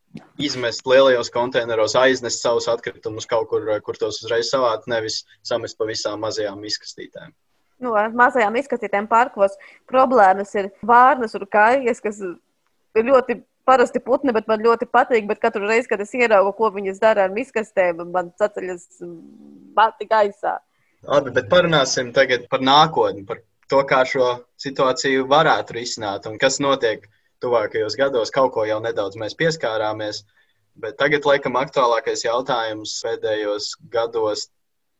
izmest 0.41 0.87
lielajos 0.89 1.29
konteineros, 1.33 1.93
aiznest 1.99 2.41
savus 2.41 2.65
atkritumus 2.71 3.29
kaut 3.29 3.49
kur, 3.51 3.67
kur 3.85 3.97
tos 3.99 4.23
uzreiz 4.23 4.49
savākt, 4.49 4.89
nevis 4.89 5.21
samest 5.45 5.77
pa 5.77 5.85
visām 5.89 6.23
mazajām 6.25 6.63
izkastītēm. 6.65 7.35
Nu, 7.79 7.93
ar 7.95 8.09
mazajām 8.11 8.57
izkastītēm 8.59 9.05
parkos 9.07 9.53
problēmas 9.87 10.51
ir 10.57 10.71
vārnas 10.85 11.37
un 11.37 11.45
kājas, 11.51 12.01
kas 12.03 12.19
ir 12.19 13.05
ļoti 13.07 13.37
parasti 13.69 14.01
putni, 14.03 14.33
bet 14.35 14.49
man 14.49 14.63
ļoti 14.65 14.89
patīk. 14.89 15.27
Bet 15.29 15.41
katru 15.43 15.69
reizi, 15.69 15.89
kad 15.91 16.01
es 16.03 16.15
ieraugu, 16.17 16.55
ko 16.57 16.71
viņas 16.75 17.01
dara 17.03 17.27
ar 17.27 17.35
miskastēm, 17.35 18.01
man 18.13 18.33
saceļas 18.41 18.87
mati 19.77 20.09
gaisā. 20.09 20.57
Labi, 21.07 21.31
bet 21.35 21.47
parunāsim 21.51 22.11
tagad 22.15 22.49
par 22.51 22.63
nākotni, 22.65 23.23
par 23.27 23.39
to, 23.71 23.79
kā 23.87 24.01
šo 24.07 24.33
situāciju 24.59 25.27
varētu 25.31 25.77
risināt 25.77 26.27
un 26.27 26.37
kas 26.41 26.59
notiek 26.63 27.05
tuvākajos 27.43 27.95
gados. 27.99 28.33
Kaut 28.35 28.51
ko 28.55 28.65
jau 28.67 28.79
nedaudz 28.83 29.19
mēs 29.19 29.37
pieskārāmies, 29.39 30.23
bet 30.79 30.97
tagad, 30.99 31.27
laikam, 31.29 31.59
aktuālākais 31.59 32.25
jautājums 32.25 32.97
pēdējos 33.05 33.75
gados 33.93 34.49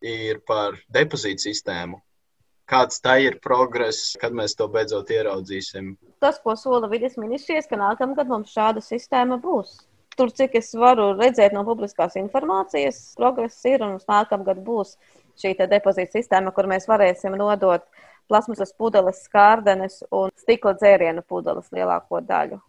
ir 0.06 0.40
par 0.48 0.78
depozītu 0.96 1.50
sistēmu. 1.50 2.00
Kāds 2.70 3.02
tā 3.02 3.16
ir 3.24 3.40
progress, 3.42 4.14
kad 4.22 4.36
mēs 4.36 4.54
to 4.58 4.68
beidzot 4.70 5.10
ieraudzīsim? 5.10 5.96
Tas, 6.22 6.38
ko 6.44 6.54
sola 6.60 6.90
vidas 6.92 7.16
ministrijas, 7.18 7.66
ka 7.70 7.80
nākamgad 7.82 8.30
mums 8.30 8.54
šāda 8.54 8.84
sistēma 8.86 9.40
būs. 9.42 9.80
Tur, 10.20 10.30
cik 10.36 10.58
es 10.60 10.70
varu 10.78 11.14
redzēt 11.18 11.56
no 11.56 11.64
publiskās 11.66 12.18
informācijas, 12.20 13.00
progress 13.18 13.64
ir 13.66 13.86
un 13.86 13.98
nākamgad 14.04 14.62
būs 14.66 14.98
šī 15.40 15.56
depozīta 15.64 16.20
sistēma, 16.20 16.54
kur 16.54 16.68
mēs 16.70 16.86
varēsim 16.92 17.38
nodot 17.40 17.86
plasmasas 18.30 18.76
pudeles, 18.78 19.24
skārdenes 19.26 20.04
un 20.14 20.30
stikla 20.38 20.76
dzērienu 20.78 21.24
pudeles 21.26 21.72
lielāko 21.74 22.22
daļu. 22.22 22.60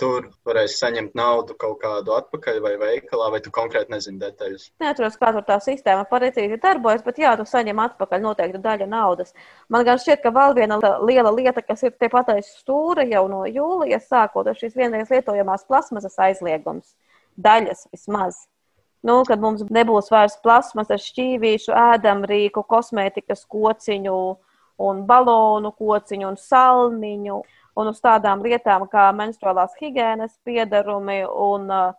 Tur 0.00 0.30
varēs 0.48 0.78
saņemt 0.80 1.12
naudu 1.18 1.52
kaut 1.60 1.76
kādu 1.82 2.14
atpakaļ 2.16 2.60
vai 2.64 2.72
veikalā, 2.80 3.26
vai 3.34 3.40
tu 3.44 3.50
konkrēti 3.52 3.92
nezini 3.92 4.22
detaļas? 4.22 4.70
Neatceros, 4.80 5.18
kā 5.20 5.32
tur 5.36 5.44
tā 5.44 5.58
sistēma 5.60 6.06
pareizi 6.08 6.46
darbojas, 6.62 7.04
bet 7.04 7.20
jā, 7.20 7.34
tu 7.36 7.44
saņem 7.48 7.82
atpakaļ 7.84 8.22
noteiktu 8.24 8.60
daļu 8.64 8.88
naudas. 8.88 9.34
Man 9.68 9.84
gan 9.84 10.00
šķiet, 10.00 10.22
ka 10.24 10.32
vēl 10.32 10.56
viena 10.56 10.78
liela 11.04 11.32
lieta, 11.36 11.60
kas 11.66 11.84
ir 11.84 11.92
tepat 12.00 12.32
aiz 12.32 12.48
stūra 12.62 13.04
jau 13.10 13.26
no 13.28 13.42
jūlija 13.44 14.00
sākot, 14.00 14.48
ir 14.48 14.56
šīs 14.62 14.78
vienreiz 14.80 15.12
lietojamās 15.12 15.68
plasmasas 15.68 16.16
aizliegums. 16.24 16.96
Daļas 17.36 17.84
vismaz. 17.92 18.46
Nu, 19.04 19.18
kad 19.28 19.42
mums 19.42 19.64
nebūs 19.68 20.08
vairs 20.14 20.38
plasmasas, 20.44 21.04
šķīvīšu, 21.10 21.72
ēdamrīku, 21.74 22.62
kosmētikas, 22.70 23.44
kociņu 23.50 24.18
un 24.82 25.02
balonu 25.08 25.72
kociņu 25.76 26.28
un 26.30 26.38
salniņu 26.38 27.40
un 27.78 27.90
uz 27.92 28.00
tādām 28.04 28.42
lietām 28.44 28.86
kā 28.90 29.08
menstruālās 29.16 29.74
higiēnas 29.80 30.34
piedarumi 30.44 31.22
un 31.24 31.68
uh, 31.72 31.92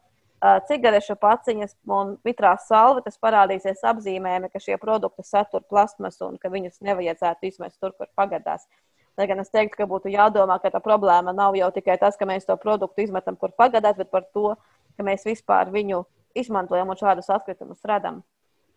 cigarešu 0.68 1.16
paciņas 1.22 1.76
un 1.98 2.16
mitrās 2.28 2.68
salvetes 2.70 3.20
parādīsies 3.24 3.84
apzīmējumi, 3.94 4.52
ka 4.54 4.62
šie 4.62 4.78
produkti 4.82 5.26
satur 5.26 5.64
plasmasu 5.70 6.28
un 6.30 6.40
ka 6.42 6.52
viņus 6.54 6.82
nevajadzētu 6.84 7.50
izmest 7.50 7.80
tur, 7.80 7.96
kur 7.98 8.10
pagadās. 8.16 8.68
Lai 9.18 9.28
gan 9.30 9.44
es 9.44 9.52
teiktu, 9.54 9.78
ka 9.78 9.90
būtu 9.90 10.10
jādomā, 10.10 10.58
ka 10.62 10.72
tā 10.74 10.82
problēma 10.82 11.36
nav 11.38 11.56
jau 11.56 11.70
tikai 11.74 12.00
tas, 12.02 12.18
ka 12.18 12.26
mēs 12.26 12.48
to 12.50 12.58
produktu 12.58 13.06
izmetam, 13.06 13.38
kur 13.38 13.54
pagadās, 13.54 13.98
bet 14.00 14.10
par 14.10 14.26
to, 14.34 14.56
ka 14.98 15.06
mēs 15.06 15.26
vispār 15.28 15.70
viņu 15.74 16.02
izmantojam 16.38 16.90
un 16.90 16.98
šādus 16.98 17.30
atkritumus 17.34 17.86
radām. 17.86 18.24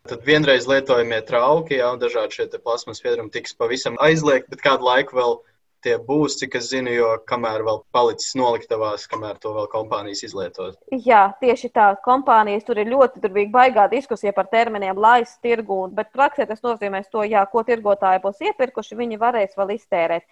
Tad 0.06 0.22
vienreiz 0.22 0.68
lietojamie 0.70 1.18
trauki, 1.26 1.80
jau 1.80 1.96
dažādi 1.98 2.36
šie 2.36 2.46
plasmas 2.60 3.00
piedarumi 3.02 3.32
tiks 3.34 3.56
pavisam 3.58 3.96
aizliegti, 3.98 4.52
bet 4.52 4.62
kādu 4.62 4.86
laiku 4.86 5.16
vēl 5.18 5.38
tie 5.86 5.96
būs, 6.02 6.36
cik 6.40 6.58
es 6.58 6.70
zinu, 6.72 6.90
jo 6.94 7.12
kamēr 7.30 7.64
vēl 7.66 7.80
palicis 7.94 8.34
noliktavās, 8.38 9.06
kamēr 9.10 9.38
to 9.42 9.52
vēl 9.54 9.68
kompānijas 9.72 10.24
izlietos. 10.26 10.74
Jā, 11.06 11.28
tieši 11.42 11.70
tā. 11.76 11.92
Kompānijas 12.04 12.66
tur 12.66 12.80
ir 12.82 12.90
ļoti 12.90 13.22
tur 13.22 13.38
baigā 13.54 13.86
diskusija 13.92 14.34
par 14.36 14.50
terminiem, 14.52 14.98
laist 14.98 15.38
tirgu, 15.44 15.84
bet 15.94 16.12
praksē 16.16 16.48
tas 16.50 16.64
nozīmē 16.66 17.04
to, 17.12 17.22
jā, 17.28 17.44
ko 17.52 17.62
tirgotāji 17.66 18.24
būs 18.24 18.42
iepirkuši, 18.50 18.98
viņi 18.98 19.22
varēs 19.22 19.58
vēl 19.58 19.76
iztērēt. 19.76 20.26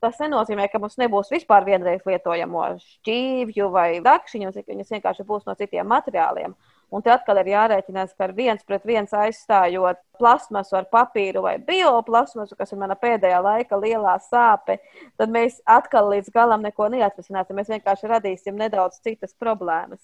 Tas 0.00 0.16
nenozīmē, 0.20 0.64
ka 0.72 0.80
mums 0.80 0.96
nebūs 0.96 1.28
vispār 1.32 1.66
vienreiz 1.66 2.00
lietojamo 2.08 2.62
šķīvju 2.80 3.66
vai 3.72 3.88
dakšiņu, 4.04 4.52
viņas 4.68 4.94
vienkārši 4.96 5.26
būs 5.28 5.44
no 5.48 5.56
citiem 5.58 5.88
materiāliem. 5.92 6.54
Un 6.90 7.04
te 7.06 7.12
atkal 7.14 7.38
ir 7.38 7.52
jārēķinās, 7.52 8.16
ka 8.18 8.26
ar 8.26 8.32
viens 8.34 8.64
pret 8.66 8.82
viens 8.86 9.12
aizstājot 9.14 10.00
plasmasu 10.18 10.74
ar 10.80 10.88
papīru 10.90 11.44
vai 11.44 11.54
bioplasmasu, 11.62 12.56
kas 12.58 12.74
ir 12.74 12.80
mana 12.80 12.96
pēdējā 12.98 13.38
laika 13.46 13.78
lielā 13.78 14.16
sāpe, 14.24 14.80
tad 15.20 15.30
mēs 15.30 15.60
atkal 15.70 16.10
līdz 16.10 16.32
galam 16.34 16.66
neko 16.66 16.88
neatrisināsim. 16.90 17.54
Mēs 17.60 17.70
vienkārši 17.70 18.10
radīsim 18.10 18.58
nedaudz 18.58 18.98
citas 19.06 19.36
problēmas. 19.38 20.02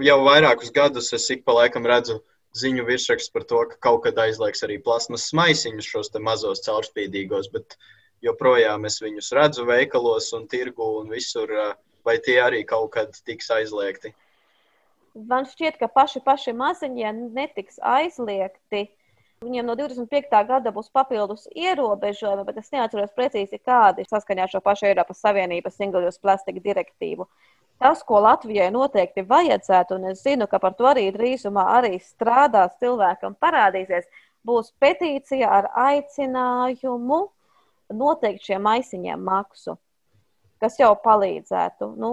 Jau 0.00 0.18
vairākus 0.24 0.72
gadus 0.72 1.12
es 1.12 1.28
ik 1.30 1.44
pa 1.44 1.58
laikam 1.58 1.84
redzu 1.86 2.22
ziņu 2.56 2.86
virsrakstus 2.88 3.32
par 3.32 3.44
to, 3.48 3.60
ka 3.68 3.76
kaut 3.88 4.02
kad 4.06 4.16
aizliegs 4.24 4.64
arī 4.64 4.80
plasmas 4.80 5.28
maisiņus, 5.36 5.92
šos 5.94 6.12
mazos 6.16 6.64
caurspīdīgos, 6.64 7.52
bet 7.52 7.76
joprojām 8.24 8.88
es 8.88 9.00
viņus 9.04 9.32
redzu 9.36 9.68
veikalos 9.68 10.32
un 10.32 10.48
tirgu 10.48 10.88
un 11.02 11.12
visur, 11.12 11.52
vai 12.08 12.16
tie 12.24 12.40
arī 12.40 12.64
kaut 12.64 12.92
kad 12.96 13.12
tiks 13.28 13.52
aizliegti 13.52 14.14
man 15.14 15.46
šķiet, 15.48 15.78
ka 15.80 15.88
paši, 15.92 16.22
paši 16.24 16.54
maziņie 16.56 17.12
netiks 17.36 17.80
aizliegti. 17.82 18.86
Viņiem 19.42 19.66
no 19.66 19.74
25. 19.74 20.36
gada 20.46 20.70
būs 20.70 20.92
papildus 20.94 21.48
ierobežojumi, 21.50 22.44
bet 22.46 22.60
es 22.62 22.70
neatceros 22.70 23.10
precīzi, 23.16 23.58
kādi 23.58 24.06
saskaņā 24.06 24.46
ar 24.46 24.52
šo 24.52 24.60
pašu 24.62 24.86
Eiropas 24.86 25.18
Savienības 25.24 25.80
Single-Use 25.80 26.22
Plastic 26.22 26.60
direktīvu. 26.62 27.26
Tas, 27.82 28.04
ko 28.06 28.20
Latvijai 28.22 28.68
noteikti 28.70 29.24
vajadzētu, 29.26 29.98
un 29.98 30.12
es 30.12 30.22
zinu, 30.22 30.46
ka 30.46 30.60
par 30.62 30.76
to 30.78 30.86
arī 30.86 31.08
drīzumā 31.10 31.64
arī 31.80 31.96
strādās 31.98 32.76
cilvēkam, 32.78 33.34
parādīsies, 33.42 34.06
būs 34.46 34.70
petīcija 34.78 35.48
ar 35.50 35.70
aicinājumu 35.88 37.24
noteikt 37.90 38.46
šiem 38.46 38.62
maisiņiem 38.62 39.26
maksu, 39.26 39.74
kas 40.62 40.78
jau 40.78 40.92
palīdzētu. 41.02 41.90
Nu, 41.98 42.12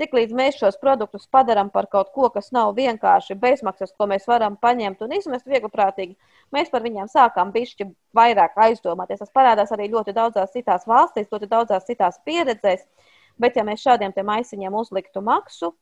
Cik 0.00 0.14
līdz 0.16 0.32
mēs 0.32 0.56
šos 0.56 0.78
produktus 0.80 1.26
padarām 1.28 1.68
par 1.72 1.86
kaut 1.92 2.14
ko, 2.14 2.30
kas 2.32 2.48
nav 2.56 2.70
vienkārši 2.78 3.36
bezmaksas, 3.40 3.92
ko 3.92 4.06
mēs 4.08 4.24
varam 4.28 4.56
paņemt 4.56 5.02
un 5.04 5.12
izmest 5.18 5.44
viegliprātīgi, 5.50 6.16
mēs 6.54 6.72
par 6.72 6.84
viņiem 6.86 7.10
sākām 7.12 7.52
bišķi 7.52 7.90
vairāk 8.16 8.56
aizdomāties. 8.66 9.20
Tas 9.20 9.34
parādās 9.36 9.74
arī 9.76 9.90
ļoti 9.92 10.14
daudzās 10.16 10.54
citās 10.56 10.88
valstīs, 10.88 11.28
ļoti 11.32 11.50
daudzās 11.50 11.84
citās 11.88 12.16
pieredzēs. 12.24 12.86
Bet, 13.40 13.56
ja 13.56 13.64
mēs 13.68 13.84
šādiem 13.84 14.16
maisiņiem 14.16 14.74
uzliktu 14.80 15.20
maksu, 15.24 15.72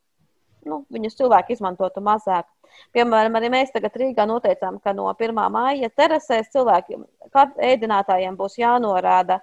nu, 0.66 0.82
viņus 0.90 1.16
cilvēki 1.20 1.54
izmantotu 1.56 2.02
mazāk. 2.04 2.48
Piemēram, 2.94 3.38
arī 3.38 3.50
mēs 3.52 3.72
tagad 3.74 3.96
Rīgā 3.98 4.26
noteicām, 4.28 4.78
ka 4.82 4.94
no 4.94 5.08
1. 5.12 5.38
māja 5.54 5.90
terasēs 5.96 6.50
cilvēkiem, 6.54 7.06
ēdinātājiem 7.70 8.36
būs 8.38 8.58
jānorāda 8.60 9.40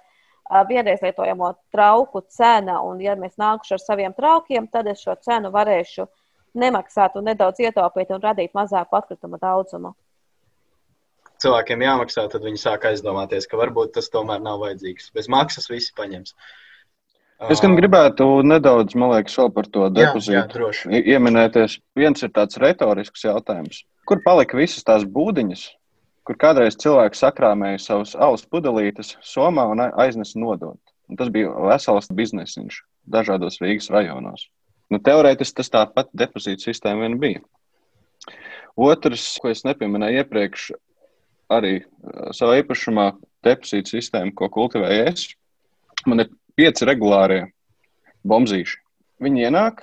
vienreiz 0.68 1.02
lietojamo 1.04 1.52
trauku 1.72 2.22
cena, 2.32 2.80
un, 2.82 3.00
ja 3.04 3.16
mēs 3.16 3.36
nākuši 3.40 3.76
ar 3.76 3.82
saviem 3.82 4.14
traukiem, 4.16 4.68
tad 4.72 4.88
es 4.90 5.02
šo 5.04 5.16
cenu 5.24 5.52
varēšu 5.54 6.06
nemaksāt 6.58 7.16
un 7.18 7.28
nedaudz 7.28 7.60
ietaupīt 7.62 8.12
un 8.14 8.22
radīt 8.22 8.54
mazāku 8.56 8.98
atkritumu 8.98 9.40
daudzumu. 9.40 9.94
Cilvēkiem 11.38 11.84
jāmaksā, 11.84 12.24
tad 12.32 12.42
viņi 12.42 12.58
sāk 12.58 12.88
aizdomāties, 12.88 13.46
ka 13.46 13.60
varbūt 13.60 13.92
tas 13.94 14.10
tomēr 14.10 14.40
nav 14.42 14.58
vajadzīgs. 14.64 15.12
Bez 15.14 15.28
maksas 15.30 15.70
visi 15.70 15.92
paņems. 15.94 16.34
Es 17.52 17.60
gan 17.62 17.76
gribētu 17.78 18.24
nedaudz, 18.42 18.96
man 18.98 19.12
liekas, 19.12 19.36
vēl 19.38 19.52
par 19.54 19.68
to 19.70 19.86
depozītu 19.94 20.72
ieminēties. 20.98 21.76
Viens 21.94 22.24
ir 22.26 22.32
tāds 22.34 22.58
retorisks 22.58 23.22
jautājums. 23.22 23.84
Kur 24.10 24.24
palika 24.24 24.58
visas 24.58 24.82
tās 24.82 25.04
būdiņas, 25.06 25.62
kur 26.28 26.36
kādreiz 26.36 26.76
cilvēks 26.76 27.22
sakrāmēja 27.24 27.80
savus 27.80 28.10
alus 28.12 28.44
pudelītes 28.52 29.14
somā 29.24 29.64
un 29.72 29.80
aiznesa 29.88 30.36
nodot. 30.36 30.80
Un 31.08 31.16
tas 31.16 31.30
bija 31.32 31.54
vesels 31.64 32.10
biznesiņš 32.12 32.82
dažādos 33.08 33.56
Rīgas 33.62 33.88
rajonos. 33.94 34.44
Nu, 34.92 35.00
teorētiski 35.00 35.56
tas 35.62 35.72
tāpat 35.72 36.12
depozīta 36.12 36.66
sistēma 36.68 37.06
vien 37.06 37.16
bija. 37.22 37.40
Otrs, 38.76 39.24
ko 39.40 39.48
es 39.48 39.64
nepieminēju 39.64 40.20
iepriekš, 40.20 40.68
arī 41.56 41.72
savā 42.36 42.60
īpašumā 42.60 43.08
depozīta 43.48 43.96
sistēma, 43.96 44.34
ko 44.36 44.50
kultivēju 44.52 45.08
es. 45.08 45.30
Man 46.04 46.26
ir 46.26 46.32
pieci 46.60 46.84
regulārie 46.88 47.46
bombzīši. 48.28 48.76
Viņi 49.24 49.48
ienāk, 49.48 49.80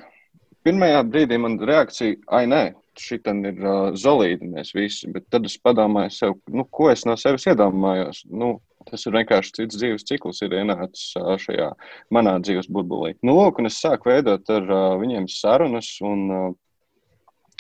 pirmajā 0.62 1.02
brīdī 1.10 1.42
man 1.42 1.58
reakcija, 1.58 2.22
ai, 2.30 2.46
nē, 2.54 2.64
šitam 3.02 3.44
ir 3.48 3.60
uh, 3.62 3.96
zelīti 3.98 4.48
mēs 4.50 4.74
visi, 4.76 5.10
bet 5.12 5.28
tad 5.34 5.48
es 5.50 5.58
padomāju 5.62 6.14
sev, 6.14 6.38
nu, 6.52 6.66
ko 6.72 6.90
es 6.92 7.06
no 7.08 7.18
sevis 7.20 7.48
iedomājos. 7.52 8.24
Nu, 8.32 8.58
Tas 8.86 9.06
ir 9.08 9.16
vienkārši 9.16 9.54
cits 9.58 9.80
dzīves 9.80 10.06
cikls, 10.06 10.44
ir 10.46 10.54
ienācis 10.60 11.16
uh, 11.18 11.32
šajā 11.42 11.72
manā 12.14 12.36
dzīves 12.44 12.70
burbulī. 12.70 13.16
Nu, 13.26 13.34
lūk, 13.40 13.58
un 13.62 13.70
es 13.70 13.80
sāku 13.82 14.12
veidot 14.12 14.46
ar 14.54 14.68
uh, 14.70 14.84
viņiem 15.02 15.26
sarunas, 15.32 15.88
un 16.06 16.22
uh, 16.30 16.44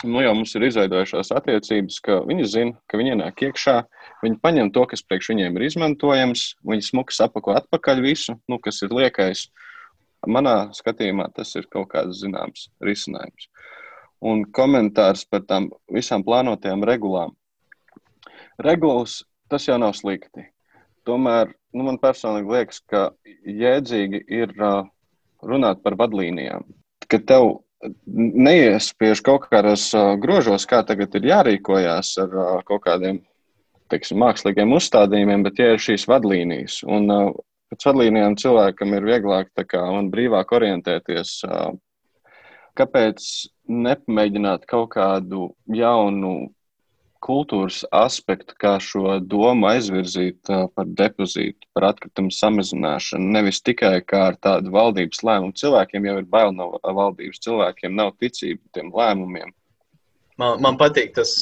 nu, 0.03 0.21
jau 0.21 0.35
mums 0.37 0.53
ir 0.53 0.67
izveidojušās 0.67 1.33
attiecības, 1.39 1.97
ka 2.05 2.19
viņi 2.29 2.49
zina, 2.51 2.77
ka 2.91 2.99
viņi 3.01 3.15
ienāk 3.15 3.41
iekšā, 3.47 3.77
viņi 4.21 4.41
paņem 4.43 4.69
to, 4.75 4.85
kas 4.91 5.05
priekš 5.07 5.31
viņiem 5.33 5.57
ir 5.57 5.65
izmantojams, 5.71 6.45
viņi 6.67 6.89
smuki 6.91 7.17
sapako 7.17 7.57
atpakaļ 7.57 8.03
visu, 8.05 8.37
nu, 8.51 8.61
kas 8.61 8.83
ir 8.85 8.93
liekais. 8.93 9.47
Manā 10.29 10.57
skatījumā 10.77 11.31
tas 11.33 11.51
ir 11.57 11.65
kaut 11.73 11.89
kāds 11.91 12.21
zināms 12.21 12.69
risinājums. 12.85 13.49
Uh, 13.49 13.65
un 14.23 14.45
komentārs 14.55 15.25
par 15.29 15.43
tām 15.49 15.69
visām 15.91 16.23
plānotajām 16.25 16.85
regulām. 16.87 17.35
Regulas 18.61 19.23
tas 19.51 19.67
jau 19.67 19.77
nav 19.81 19.95
slikti. 19.97 20.47
Tomēr 21.05 21.51
nu, 21.75 21.83
man 21.85 21.99
personīgi 22.01 22.55
liekas, 22.55 22.81
ka 22.89 23.09
jēdzīgi 23.45 24.23
ir 24.31 24.53
uh, 24.57 24.87
runāt 25.45 25.83
par 25.83 25.97
vadlīnijām. 25.99 26.65
Ka 27.11 27.19
tev 27.19 27.59
neiespiež 28.07 29.21
kaut 29.25 29.45
kādos 29.51 29.91
uh, 29.93 30.15
grožos, 30.21 30.65
kā 30.65 30.81
tagad 30.87 31.13
ir 31.19 31.29
jārīkojas 31.29 32.15
ar 32.23 32.33
uh, 32.33 32.53
kaut 32.65 32.85
kādiem 32.87 33.21
teiksim, 33.91 34.17
mākslīgiem 34.23 34.73
uzstādījumiem, 34.73 35.43
bet 35.45 35.59
tie 35.59 35.73
ir 35.75 35.83
šīs 35.83 36.07
vadlīnijas. 36.09 36.79
Un 36.89 37.11
pēc 37.69 37.85
vadlīnijām 37.85 38.37
cilvēkam 38.41 38.95
ir 38.97 39.05
vieglāk 39.05 39.51
kā, 39.69 39.83
un 39.93 40.09
brīvāk 40.13 40.55
orientēties 40.57 41.35
uh, 41.45 41.75
kāpēc 42.77 43.25
nepamēģināt 43.71 44.67
kaut 44.69 44.91
kādu 44.93 45.49
jaunu 45.71 46.35
kultūras 47.25 47.81
aspektu, 47.95 48.53
kā 48.61 48.75
šo 48.83 49.17
domu 49.19 49.65
aizvirzīt 49.71 50.45
par 50.45 50.89
depozītu, 50.99 51.65
par 51.73 51.89
atkritumu 51.89 52.33
samazināšanu. 52.33 53.31
Nevis 53.33 53.63
tikai 53.65 53.97
kā 54.05 54.27
ar 54.29 54.37
tādu 54.37 54.73
valdības 54.75 55.23
lēmumu. 55.25 55.55
Cilvēkiem 55.57 56.05
jau 56.05 56.17
ir 56.21 56.27
bail 56.29 56.53
no 56.53 56.71
valdības, 56.83 57.41
cilvēkiem 57.47 57.97
nav 57.97 58.13
ticība 58.21 58.61
tiem 58.77 58.93
lēmumiem. 58.93 59.53
Man, 60.37 60.59
man 60.61 60.77
patīk 60.77 61.15
tas 61.15 61.37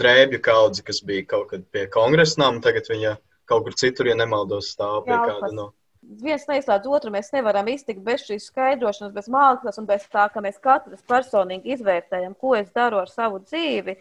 drēbju 0.00 0.40
kaudze, 0.42 0.82
kas 0.82 1.02
bija 1.04 1.28
kaut 1.36 1.50
kad 1.52 1.66
pie 1.70 1.84
kongresa 1.92 2.40
nama. 2.46 2.62
Tagad 2.64 2.88
viņa 2.90 3.18
kaut 3.50 3.68
kur 3.68 3.76
citur, 3.76 4.10
ja 4.10 4.16
nemaldos, 4.18 4.72
stāv 4.74 5.04
pie 5.06 5.14
kāda 5.14 5.52
no 5.54 5.70
viens 6.18 6.46
neizslēdz 6.48 6.88
otru. 6.90 7.12
Mēs 7.14 7.30
nevaram 7.34 7.68
iztikt 7.70 8.02
bez 8.04 8.24
šīs 8.26 8.48
skaidrošanas, 8.50 9.12
bez 9.14 9.28
mākslas 9.30 9.78
un 9.80 9.86
bez 9.88 10.06
tā, 10.10 10.26
ka 10.32 10.42
mēs 10.44 10.58
katrs 10.62 11.04
personīgi 11.08 11.76
izvērtējam, 11.76 12.34
ko 12.40 12.56
es 12.58 12.72
daru 12.74 13.00
ar 13.02 13.12
savu 13.12 13.42
dzīvi. 13.44 13.96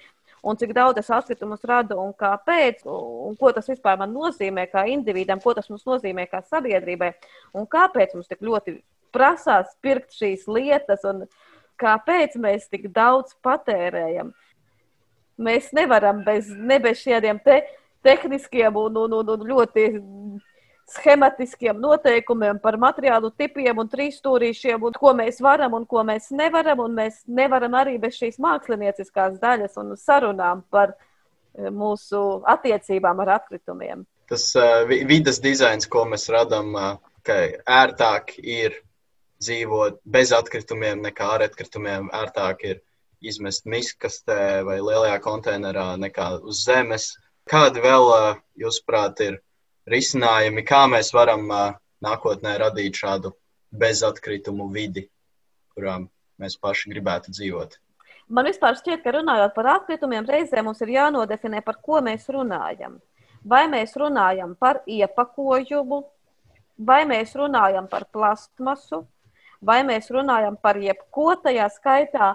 Un 0.50 0.56
cik 0.56 0.72
daudz 0.76 1.02
es 1.02 1.10
atkritumus 1.12 1.66
radu 1.68 1.98
un 2.00 2.14
kāpēc, 2.16 2.86
un 2.88 3.36
ko 3.40 3.52
tas 3.56 3.68
vispār 3.68 3.98
man 4.00 4.14
nozīmē 4.16 4.70
kā 4.72 4.86
individam, 4.88 5.42
ko 5.44 5.54
tas 5.54 5.68
mums 5.68 5.84
nozīmē 5.88 6.30
kā 6.32 6.40
sabiedrībai, 6.48 7.12
un 7.60 7.68
kāpēc 7.68 8.16
mums 8.16 8.32
tik 8.32 8.46
ļoti 8.48 8.78
prasās 9.12 9.74
pirkt 9.84 10.16
šīs 10.16 10.48
lietas, 10.48 11.04
un 11.04 11.26
kāpēc 11.80 12.38
mēs 12.40 12.70
tik 12.72 12.88
daudz 12.96 13.36
patērējam. 13.44 14.32
Mēs 15.40 15.74
nevaram 15.76 16.24
bez, 16.24 16.48
ne 16.52 16.80
bez 16.84 17.04
šādiem 17.04 17.40
te, 17.44 17.62
tehniskiem 18.04 18.80
un, 18.80 18.96
un, 19.04 19.20
un, 19.20 19.34
un 19.36 19.46
ļoti 19.48 19.86
schematiskiem 20.90 21.80
noteikumiem, 21.82 22.60
par 22.62 22.78
materiālu 22.82 23.32
tipiem 23.38 23.78
un 23.82 23.90
trīsstūrīšiem, 23.90 24.82
un 24.86 24.96
ko 24.98 25.14
mēs 25.18 25.40
varam 25.44 25.76
un 25.78 25.86
ko 25.90 26.04
mēs 26.08 26.32
nevaram. 26.36 26.82
Mēs 26.96 27.22
nevaram 27.28 27.78
arī 27.78 27.98
bez 28.02 28.18
šīs 28.20 28.40
mākslinieckās 28.42 29.40
daļas 29.42 29.78
un 29.82 29.96
sarunām 30.00 30.64
par 30.72 30.96
eh, 30.96 31.70
mūsu 31.70 32.42
attiecībām 32.50 33.22
ar 33.26 33.36
atkritumiem. 33.40 34.06
Tas 34.30 34.52
uh, 34.56 34.84
vidas 34.86 35.40
dizains, 35.42 35.88
ko 35.90 36.04
mēs 36.06 36.28
radām, 36.30 36.76
uh, 36.78 36.92
ka 37.26 37.40
ērtāk 37.66 38.36
ir 38.38 38.76
dzīvot 39.42 39.98
bez 40.06 40.34
atkritumiem 40.36 41.02
nekā 41.02 41.32
ar 41.38 41.48
atkritumiem. 41.48 42.12
Ērtāk 42.14 42.66
ir 42.68 42.82
izmest 43.26 43.66
miskastē 43.66 44.62
vai 44.68 44.78
lielajā 44.80 45.18
konteinerā 45.24 45.96
nekā 45.98 46.30
uz 46.46 46.62
zemes. 46.68 47.16
Kādi 47.50 47.82
vēl, 47.82 48.06
uh, 48.14 48.42
jūsuprāt, 48.62 49.24
ir 49.26 49.40
risinājumi, 49.92 50.64
kā 50.68 50.86
mēs 50.92 51.12
varam 51.16 51.48
nākotnē 52.04 52.56
radīt 52.62 53.00
šādu 53.02 53.34
bezatkritumu 53.72 54.70
vidi, 54.74 55.08
kurā 55.76 56.00
mēs 56.40 56.58
paši 56.62 56.94
gribētu 56.94 57.34
dzīvot. 57.36 57.78
Man 58.30 58.46
vispār 58.46 58.78
šķiet, 58.78 59.02
ka 59.02 59.14
runājot 59.16 59.56
par 59.56 59.72
atkritumiem, 59.74 60.28
reizē 60.30 60.62
mums 60.66 60.82
ir 60.86 60.94
jānodefinē, 60.94 61.64
par 61.66 61.80
ko 61.82 61.98
mēs 62.06 62.28
runājam. 62.30 63.00
Vai 63.42 63.64
mēs 63.72 63.96
runājam 63.98 64.54
par 64.60 64.84
iepakojumu, 64.86 66.04
vai 66.78 67.04
mēs 67.10 67.34
runājam 67.40 67.88
par 67.90 68.06
plastmasu, 68.14 69.02
vai 69.62 69.82
mēs 69.88 70.12
runājam 70.14 70.60
par 70.62 70.78
jebko 70.78 71.34
tajā 71.42 71.66
skaitā 71.74 72.34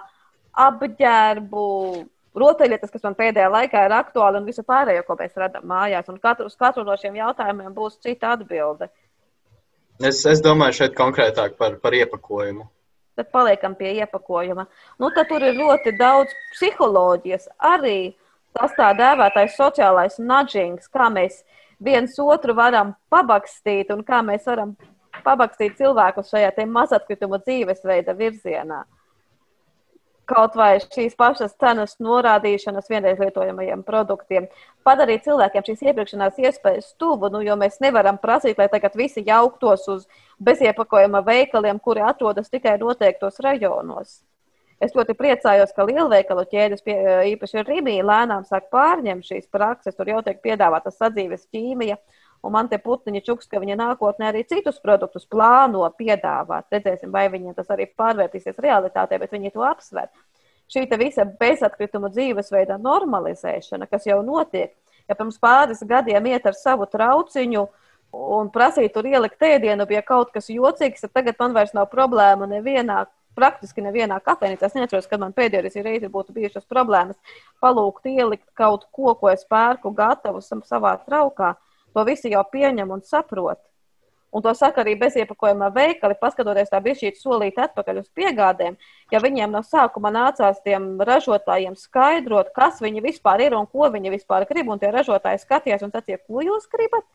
apģērbu, 0.65 1.63
rotaļlietas, 2.39 2.91
kas 2.91 3.03
man 3.05 3.15
pēdējā 3.17 3.47
laikā 3.51 3.85
ir 3.87 3.95
aktuāli 3.95 4.41
un 4.41 4.47
visu 4.47 4.63
pārējo, 4.67 5.05
ko 5.07 5.17
mēs 5.19 5.35
redzam 5.39 5.65
mājās. 5.69 6.07
Un 6.11 6.19
katru, 6.21 6.49
uz 6.51 6.55
katru 6.59 6.85
no 6.87 6.95
šiem 6.99 7.17
jautājumiem 7.19 7.73
būs 7.75 7.99
cita 8.03 8.35
atbilde. 8.35 8.89
Es, 10.03 10.25
es 10.27 10.41
domāju 10.43 10.81
šeit 10.81 10.95
konkrētāk 10.97 11.55
par, 11.59 11.77
par 11.83 11.95
iepakojumu. 11.95 12.67
Tad 13.15 13.29
paliekam 13.31 13.77
pie 13.79 13.93
iepakojuma. 14.01 14.65
Nu, 14.99 15.09
tad 15.15 15.29
tur 15.29 15.43
ir 15.43 15.55
ļoti 15.55 15.93
daudz 15.95 16.33
psiholoģijas. 16.55 17.47
Arī 17.63 18.15
tas 18.55 18.75
tā 18.75 18.89
dēvētais 18.97 19.55
sociālais 19.55 20.19
nudžings, 20.19 20.89
kā 20.91 21.07
mēs 21.11 21.45
viens 21.79 22.19
otru 22.19 22.55
varam 22.55 22.91
pabakstīt 23.11 23.91
un 23.95 24.03
kā 24.03 24.19
mēs 24.23 24.43
varam 24.47 24.75
pabakstīt 25.23 25.77
cilvēkus 25.79 26.33
šajā 26.33 26.67
mazatkritumu 26.67 27.39
dzīvesveida 27.43 28.15
virzienā 28.19 28.83
kaut 30.29 30.57
vai 30.59 30.75
šīs 30.83 31.15
pašas 31.17 31.55
cenas 31.61 31.95
norādīšanas 32.03 32.89
vienreiz 32.91 33.21
lietojamajiem 33.21 33.83
produktiem, 33.87 34.47
padarīt 34.87 35.25
cilvēkiem 35.27 35.65
šīs 35.69 35.83
iepirkšanās 35.89 36.39
iespējas 36.41 36.93
tuvu, 37.01 37.31
nu, 37.33 37.41
jo 37.45 37.57
mēs 37.59 37.81
nevaram 37.83 38.19
prasīt, 38.21 38.59
lai 38.61 38.69
tagad 38.73 38.97
visi 38.99 39.23
jauktos 39.25 39.87
uz 39.91 40.05
beziepakojuma 40.43 41.23
veikaliem, 41.25 41.79
kuri 41.79 42.05
atrodas 42.05 42.49
tikai 42.51 42.77
noteiktos 42.81 43.39
rajonos. 43.45 44.19
Es 44.83 44.91
ļoti 44.91 45.15
priecājos, 45.15 45.71
ka 45.71 45.85
lielveikalu 45.87 46.43
ķēdes, 46.51 46.83
pie, 46.83 46.95
īpaši 47.31 47.63
Rīgā, 47.63 48.01
lēnām 48.03 48.43
sāk 48.47 48.67
pārņemt 48.73 49.23
šīs 49.23 49.47
prakses. 49.47 49.95
Tur 49.95 50.11
jau 50.11 50.19
tiek 50.25 50.41
piedāvāta 50.43 50.91
sadzīves 50.91 51.47
ķīmija, 51.53 51.95
un 52.45 52.53
man 52.53 52.69
te 52.69 52.77
putniņa 52.81 53.23
čuks, 53.25 53.49
ka 53.49 53.59
viņa 53.63 53.77
nākotnē 53.79 54.29
arī 54.29 54.43
citus 54.49 54.77
produktus 54.83 55.25
plāno 55.29 55.83
piedāvāt. 55.97 56.69
Redzēsim, 56.73 57.11
vai 57.13 57.25
viņiem 57.33 57.55
tas 57.57 57.71
arī 57.73 57.87
pārvērtīsies 57.97 58.61
realitātē, 58.61 59.19
bet 59.21 59.33
viņi 59.33 59.53
to 59.55 59.65
apsver. 59.65 60.11
Šī 60.71 60.85
visa 60.97 61.25
bezatkrituma 61.25 62.09
dzīvesveida 62.13 62.77
normalizēšana, 62.81 63.89
kas 63.89 64.07
jau 64.09 64.21
notiek, 64.25 64.73
ja 65.09 65.17
pirms 65.17 65.37
pāris 65.41 65.83
gadiem 65.85 66.31
iet 66.31 66.45
ar 66.45 66.57
savu 66.57 66.87
trauciņu 66.89 67.67
un 68.15 68.49
prasīt 68.53 68.93
tur 68.95 69.05
ielikt 69.05 69.43
ēdienu 69.43 69.85
pie 69.89 70.01
kaut 70.05 70.31
kas 70.33 70.49
jocīgs, 70.49 71.05
tad 71.05 71.13
tagad 71.13 71.37
man 71.39 71.53
vairs 71.57 71.75
nav 71.77 71.89
problēma 71.91 72.47
nevienā 72.49 73.03
praktiski 73.35 73.83
nevienā 73.83 74.17
kafejnīcā. 74.23 74.69
Es 74.69 74.77
neatceros, 74.77 75.09
kad 75.11 75.21
man 75.21 75.35
pēdējo 75.35 75.83
reizi 75.83 76.09
būtu 76.11 76.35
bijušas 76.35 76.65
problēmas 76.71 77.17
palūgt 77.63 78.07
ielikt 78.09 78.47
kaut 78.57 78.87
ko, 78.95 79.13
ko 79.19 79.31
es 79.33 79.45
pērku 79.49 79.91
gatavu 79.95 80.41
savā 80.41 80.95
traukā. 81.05 81.55
To 81.95 82.03
visi 82.03 82.33
jau 82.33 82.43
pieņem 82.51 82.91
un 82.91 83.01
saprot. 83.07 83.61
Un 84.35 84.43
to 84.43 84.51
saka 84.51 84.81
arī 84.83 84.97
beziepakojumā 84.99 85.69
veikali, 85.71 86.17
paskatoties 86.19 86.67
tā 86.67 86.81
bija 86.83 86.97
šī 86.99 87.13
solīta 87.15 87.69
atpakaļ 87.69 88.01
uz 88.01 88.09
piegādēm. 88.19 88.75
Ja 89.13 89.21
viņiem 89.23 89.53
no 89.55 89.61
sākuma 89.63 90.11
nācās 90.11 90.59
tiem 90.65 90.89
ražotājiem 91.07 91.77
skaidrot, 91.79 92.49
kas 92.57 92.81
viņi 92.83 93.03
vispār 93.05 93.45
ir 93.45 93.55
un 93.55 93.69
ko 93.71 93.87
viņi 93.93 94.11
vispār 94.11 94.43
grib, 94.49 94.67
un 94.67 94.81
tie 94.81 94.91
ražotāji 94.91 95.39
skatījās 95.45 95.85
un 95.87 95.95
teica, 95.95 96.19
ko 96.27 96.43
jūs 96.43 96.67
gribat, 96.73 97.07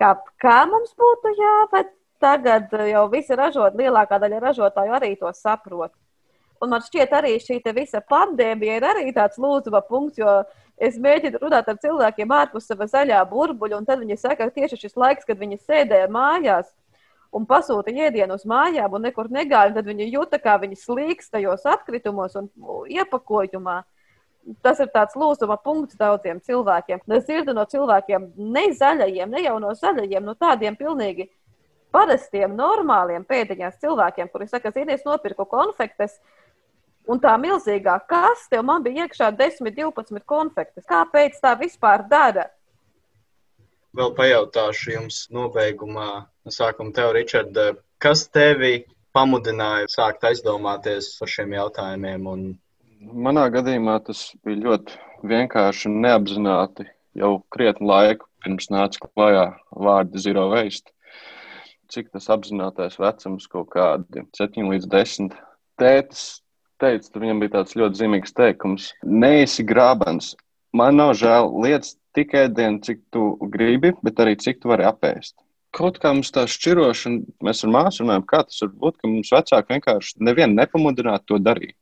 kā, 0.00 0.14
kā 0.40 0.62
mums 0.70 0.96
būtu 0.96 1.34
jāved, 1.42 1.92
tagad 2.24 2.72
jau 2.88 3.04
visi 3.12 3.36
ražot, 3.36 3.76
lielākā 3.76 4.16
daļa 4.22 4.40
ražotāju 4.46 4.96
arī 4.96 5.12
to 5.20 5.28
saprot. 5.36 5.92
Un 6.62 6.70
man 6.70 6.82
šķiet, 6.84 7.10
arī 7.18 7.32
šī 7.42 7.58
visa 7.74 7.98
pandēmija 8.06 8.76
ir 8.78 8.84
arī 8.86 9.08
tāds 9.14 9.40
lūzuma 9.42 9.80
punkts, 9.82 10.20
jo 10.20 10.34
es 10.78 10.94
mēģinu 10.94 11.40
runāt 11.42 11.66
ar 11.68 11.78
cilvēkiem 11.82 12.34
ārpus 12.38 12.68
sava 12.70 12.86
zaļā 12.86 13.18
burbuļa, 13.30 13.80
un 13.80 13.88
tad 13.88 13.98
viņi 13.98 14.16
saka, 14.20 14.46
ka 14.46 14.54
tieši 14.54 14.78
šis 14.84 14.94
laiks, 14.94 15.26
kad 15.26 15.40
viņi 15.40 15.58
sēdēja 15.58 16.06
mājās 16.12 16.70
un 17.34 17.48
pasūta 17.50 17.90
ēdienu 17.90 18.36
uz 18.38 18.44
mājām 18.46 18.94
un 18.94 19.02
nekur 19.08 19.30
negāja, 19.34 19.72
tad 19.74 19.88
viņi 19.90 20.06
jūta, 20.12 20.38
kā 20.42 20.54
viņi 20.62 20.78
slīkst 20.78 21.32
tajos 21.34 21.66
atkritumos 21.66 22.38
un 22.38 22.46
iepakojumā. 22.92 23.80
Tas 24.62 24.78
ir 24.82 24.90
tāds 24.94 25.18
lūzuma 25.18 25.56
punkts 25.62 25.98
daudziem 25.98 26.38
cilvēkiem. 26.42 27.02
Es 27.14 27.26
dzirdu 27.26 27.54
no 27.54 27.64
cilvēkiem, 27.66 28.28
ne 28.54 28.68
zaļajiem, 28.78 29.34
ne 29.34 29.42
jau 29.48 29.56
no 29.62 29.74
zaļajiem, 29.78 30.22
no 30.26 30.34
tādiem 30.38 30.78
pilnīgi 30.78 31.28
parastiem, 31.94 32.54
normāliem 32.58 33.26
pēdiņās 33.26 33.82
cilvēkiem, 33.82 34.30
kuri 34.32 34.48
saka, 34.50 34.72
zini, 34.74 34.96
es 34.96 35.04
nopirku 35.06 35.46
konfektes, 35.46 36.16
uh, 36.18 36.41
Un 37.10 37.18
tā 37.22 37.32
milzīgā 37.40 37.96
kaste, 38.10 38.60
man 38.62 38.84
bija 38.84 39.06
iekšā 39.06 39.32
10, 39.38 39.72
12 39.74 40.22
konfektes. 40.28 40.86
Kāpēc 40.86 41.40
tā 41.42 41.56
vispār 41.58 42.04
dara? 42.10 42.46
Vēl 43.92 44.14
pajautāšu 44.16 44.94
jums 44.94 45.16
nobeigumā, 45.34 46.24
sākumā 46.48 46.94
tev, 46.96 47.10
Ričard, 47.16 47.58
kas 48.00 48.24
tevi 48.32 48.84
pamudināja 49.12 49.90
sākt 49.92 50.24
aizdomāties 50.24 51.10
par 51.18 51.32
šiem 51.32 51.52
jautājumiem? 51.58 52.28
Un... 52.30 52.44
Manā 53.02 53.48
gadījumā 53.52 53.98
tas 54.06 54.30
bija 54.46 54.62
ļoti 54.62 54.96
vienkārši 55.28 55.90
un 55.90 56.00
neapzināti. 56.06 56.86
Jau 57.18 57.34
krietni 57.52 57.90
laiku 57.90 58.30
pirms 58.44 58.70
nāca 58.72 59.02
klajā 59.10 59.46
vārdi 59.74 60.22
zero 60.22 60.46
waste. 60.54 60.94
Cik 61.92 62.08
tas 62.14 62.30
apzinātais 62.32 62.96
vecums, 62.96 63.50
kaut 63.52 63.68
kādi 63.74 64.24
7 64.38 64.70
līdz 64.70 64.88
10. 64.94 65.34
Tētis 65.82 66.41
teica, 66.82 67.08
tur 67.08 67.24
viņam 67.24 67.40
bija 67.42 67.54
tāds 67.58 67.76
ļoti 67.78 68.00
zīmīgs 68.00 68.34
teikums: 68.36 68.90
Neesi 69.06 69.64
grābens. 69.66 70.34
Man 70.76 70.98
nav 70.98 71.14
žēl 71.20 71.50
lietas 71.62 71.96
tik 72.16 72.34
ēdienu, 72.36 72.80
cik 72.84 73.02
tu 73.12 73.32
gribi, 73.52 73.92
bet 74.04 74.20
arī 74.24 74.36
cik 74.40 74.62
tu 74.62 74.72
vari 74.72 74.86
apēst. 74.88 75.36
Kaut 75.72 75.98
kā 76.00 76.12
mums 76.12 76.32
tā 76.32 76.44
šķirošana, 76.48 77.22
mēs 77.44 77.62
ar 77.64 77.72
māsu 77.72 78.02
runājam, 78.04 78.24
kā 78.28 78.42
tas 78.44 78.60
var 78.60 78.72
būt, 78.82 78.98
ka 79.00 79.08
mums 79.08 79.32
vecāki 79.32 79.76
vienkārši 79.76 80.18
nevienu 80.28 80.58
nepamudinātu 80.58 81.32
to 81.32 81.38
darīt. 81.40 81.76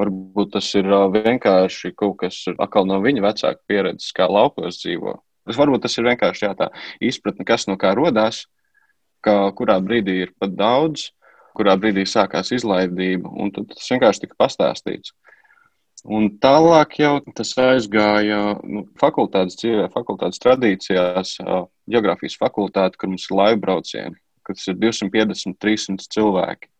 Varbūt 0.00 0.54
tas 0.54 0.68
ir 0.80 0.88
vienkārši 0.88 1.92
kaut 1.92 2.16
kas 2.22 2.38
atkal 2.54 2.88
no 2.88 2.96
viņa 3.04 3.24
vecāka 3.26 3.60
pieredzes, 3.68 4.14
kā 4.16 4.28
laukos 4.30 4.80
dzīvo. 4.80 5.18
Varbūt 5.50 5.84
tas 5.84 5.96
ir 5.98 6.08
vienkārši 6.08 6.46
jā, 6.46 6.54
tā 6.56 6.70
izpratne, 7.04 7.44
kas 7.44 7.66
no 7.68 7.76
kā 7.80 7.92
rodās, 7.98 8.46
ka 9.24 9.50
kurā 9.56 9.76
brīdī 9.84 10.22
ir 10.24 10.32
pat 10.40 10.54
daudz, 10.56 11.10
kurā 11.56 11.76
brīdī 11.80 12.06
sākās 12.08 12.52
izlaidība, 12.56 13.30
un 13.30 13.52
tas 13.54 13.90
vienkārši 13.90 14.26
tika 14.26 14.38
pastāstīts. 14.44 15.14
Un 16.08 16.30
tālāk 16.40 16.96
jau 17.02 17.18
tas 17.36 17.52
aizgāja 17.60 18.56
nu, 18.64 18.86
fakultātes 19.00 19.58
dzīvē, 19.60 19.90
fakultātes 19.92 20.40
tradīcijās, 20.40 21.36
geogrāfijas 21.90 22.38
fakultāte, 22.40 22.96
kur 22.96 23.12
mums 23.12 23.26
ir 23.28 23.36
laiva 23.36 23.60
braucieni, 23.66 24.16
kas 24.46 24.64
ir 24.70 24.78
250, 24.80 25.58
300 25.60 26.08
cilvēki. 26.16 26.70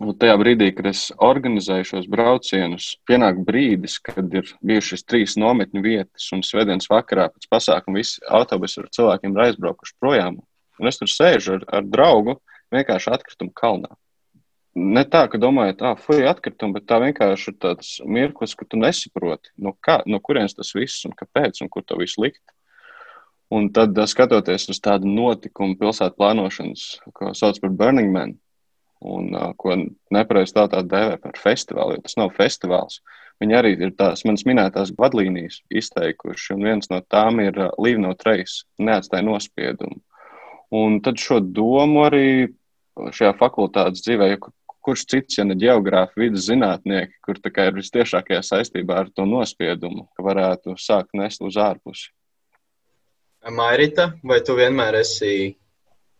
Un 0.00 0.14
tajā 0.16 0.32
brīdī, 0.40 0.70
kad 0.72 0.86
es 0.88 1.10
organizēju 1.20 1.88
šos 1.90 2.06
braucienus, 2.08 2.94
pienāk 3.04 3.42
brīdis, 3.44 3.98
kad 4.00 4.32
ir 4.32 4.48
bijušas 4.64 5.04
trīs 5.04 5.36
nometņu 5.36 5.82
vietas, 5.84 6.30
un 6.32 6.40
svētdienas 6.46 6.88
vakarā 6.88 7.26
pēc 7.34 7.50
pasākuma 7.52 8.00
visi 8.00 8.22
autobusi 8.24 8.80
ar 8.80 8.88
cilvēkiem 8.96 9.34
ir 9.36 9.48
aizbraukuši 9.50 9.98
projām. 10.00 10.38
Un 10.80 10.88
es 10.88 10.96
tur 10.96 11.10
sēžu 11.10 11.58
ar, 11.58 11.66
ar 11.68 11.84
draugu 11.84 12.38
vienkārši 12.72 13.12
atkritumu 13.12 13.52
kalnā 13.52 13.92
ne 14.74 15.02
tā, 15.08 15.24
ka 15.30 15.40
domājat, 15.40 15.82
ah, 15.82 15.98
fuck, 15.98 16.22
atkritumi, 16.30 16.78
bet 16.78 16.86
tā 16.90 17.00
vienkārši 17.02 17.52
ir 17.52 17.58
tāds 17.62 17.92
mirklis, 18.06 18.54
ka 18.54 18.66
tu 18.68 18.78
nesaproti, 18.80 19.52
no, 19.58 19.74
kā, 19.82 20.00
no 20.06 20.20
kurienes 20.22 20.54
tas 20.56 20.72
viss 20.76 21.06
un 21.08 21.16
kāpēc 21.16 21.62
un 21.64 21.70
kur 21.72 21.84
to 21.86 21.98
visu 22.00 22.22
likt. 22.24 22.42
Un 23.50 23.66
tad, 23.74 23.98
skatoties 24.06 24.68
uz 24.70 24.78
tādu 24.78 25.10
notikumu 25.10 25.74
pilsētu 25.78 26.14
plānošanas, 26.20 26.84
ko 27.16 27.32
sauc 27.34 27.58
par 27.58 27.72
Burning 27.74 28.12
Man, 28.14 28.36
un 29.02 29.32
uh, 29.34 29.48
ko 29.58 29.74
nepareizi 30.14 30.54
tā 30.54 30.68
tā 30.70 30.84
dēvē 30.86 31.16
par 31.22 31.34
festivālu, 31.40 31.96
jo 31.96 32.04
tas 32.04 32.14
nav 32.20 32.30
festivāls. 32.36 33.00
Viņi 33.40 33.56
arī 33.56 33.72
ir 33.74 33.94
tās 33.98 34.22
manas 34.28 34.44
minētās 34.46 34.92
vadlīnijas 34.98 35.62
izteikuši, 35.72 36.54
un 36.54 36.68
viens 36.68 36.90
no 36.92 37.00
tām 37.10 37.40
ir 37.42 37.58
uh, 37.58 37.72
Leave 37.82 38.02
no 38.04 38.14
trace, 38.14 38.68
neatstāja 38.78 39.26
nospiedumu. 39.26 39.98
Un 40.70 41.00
tad 41.02 41.18
šo 41.18 41.40
domu 41.42 42.04
arī 42.06 42.26
šajā 43.10 43.32
fakultātes 43.40 44.04
dzīvē, 44.04 44.30
kurš 44.84 45.04
cits, 45.12 45.38
ja 45.38 45.44
ne 45.44 45.56
geogrāfi, 45.58 46.22
vidus 46.24 46.48
zinātnieki, 46.48 47.18
kur 47.24 47.38
ir 47.40 47.76
visciešākajā 47.76 48.40
saistībā 48.46 48.96
ar 49.04 49.10
to 49.14 49.26
nospiedumu, 49.28 50.08
ka 50.16 50.24
varētu 50.24 50.76
sākt 50.80 51.14
nest 51.14 51.42
uz 51.44 51.56
ārpusi. 51.60 52.10
Mairita, 53.48 54.12
vai 54.24 54.40
tu 54.44 54.56
vienmēr 54.58 55.00
esi 55.00 55.54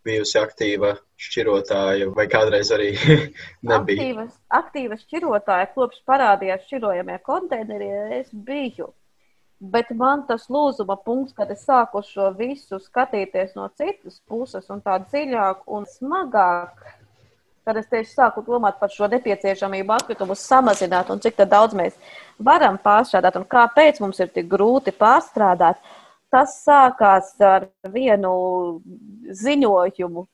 bijusi 0.05 0.39
aktīva 0.41 0.95
šķirotāja, 1.21 2.09
vai 2.17 2.25
kādreiz 2.33 2.71
arī 2.73 2.95
nebija? 3.71 4.01
Aktīva, 4.01 4.25
aktīva 4.61 4.97
šķirotāja, 5.03 5.69
kopš 5.75 6.01
parādījās 6.09 6.65
šķirojamie 6.69 7.19
konteineri, 7.27 7.91
es 8.21 8.33
biju. 8.33 8.89
Bet 9.61 9.91
man 9.93 10.23
tas 10.25 10.47
lūzuma 10.49 10.97
punkts, 11.05 11.35
kad 11.37 11.51
es 11.53 11.67
sāku 11.69 12.01
šo 12.07 12.31
visu 12.39 12.79
skatīties 12.81 13.53
no 13.59 13.67
citas 13.77 14.17
puses, 14.25 14.65
un 14.73 14.81
tā 14.81 14.97
dziļāk 15.05 15.67
un 15.69 15.85
smagāk, 15.85 16.81
kad 17.65 17.77
es 17.77 17.89
tieši 17.91 18.13
sāku 18.15 18.43
domāt 18.47 18.81
par 18.81 18.91
šo 18.93 19.09
nepieciešamību 19.13 19.97
atkritumus 19.97 20.45
samazināt 20.49 21.11
un 21.13 21.21
cik 21.21 21.43
daudz 21.47 21.77
mēs 21.77 21.97
varam 22.39 22.79
pārstrādāt 22.83 23.37
un 23.37 23.49
kāpēc 23.49 24.01
mums 24.01 24.21
ir 24.21 24.33
tik 24.35 24.49
grūti 24.51 24.95
pārstrādāt. 24.97 25.81
Uh, 25.81 25.97
tas 26.31 26.61
sākās 26.65 27.33
ar 27.43 27.69
vienu 27.93 28.35
ziņojumu. 29.43 30.27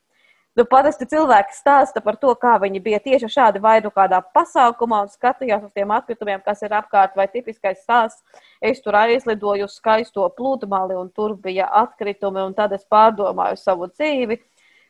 Nu, 0.57 0.63
parasti 0.65 1.05
cilvēki 1.05 1.53
stāsta 1.53 2.01
par 2.01 2.15
to, 2.17 2.31
kā 2.41 2.55
viņi 2.63 2.79
bija 2.81 2.97
tieši 3.03 3.27
šādi 3.29 3.59
vai 3.61 3.75
nu 3.85 3.91
kādā 3.93 4.23
pasākumā 4.33 5.03
un 5.05 5.11
skatījās 5.11 5.67
uz 5.67 5.73
tiem 5.75 5.91
atkritumiem, 5.93 6.41
kas 6.45 6.63
ir 6.65 6.73
apkārt, 6.73 7.13
vai 7.17 7.27
tipiskais 7.29 7.83
stāsts. 7.83 8.23
Es 8.57 8.81
tur 8.81 8.97
aizlidoju 8.97 9.67
uz 9.69 9.75
skaisto 9.77 10.25
pludmali, 10.33 10.97
un 10.97 11.11
tur 11.13 11.35
bija 11.43 11.69
atkritumi, 11.83 12.41
un 12.41 12.57
tad 12.57 12.73
es 12.73 12.87
pārdomāju 12.89 13.61
savu 13.61 13.91
dzīvi. 13.93 14.39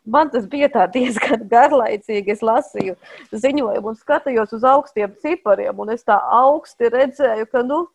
Man 0.08 0.32
tas 0.32 0.48
bija 0.48 0.88
diezgan 0.94 1.44
garlaicīgi. 1.54 2.32
Es 2.32 2.44
lasīju 2.46 2.96
ziņojumu 3.36 3.94
un 3.94 4.00
skatījos 4.00 4.56
uz 4.56 4.64
augstiem 4.64 5.14
cipariem, 5.24 5.76
un 5.84 5.92
es 5.96 6.08
tā 6.08 6.18
augsti 6.40 6.92
redzēju, 6.94 7.50
ka, 7.52 7.64
nu, 7.68 7.86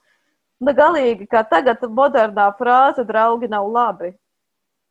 Nu, 0.62 0.70
galīgi, 0.78 1.26
kā 1.26 1.40
tagad 1.50 1.80
modernā 1.90 2.44
frāze, 2.54 3.02
draugi 3.02 3.48
nav 3.50 3.66
labi. 3.66 4.12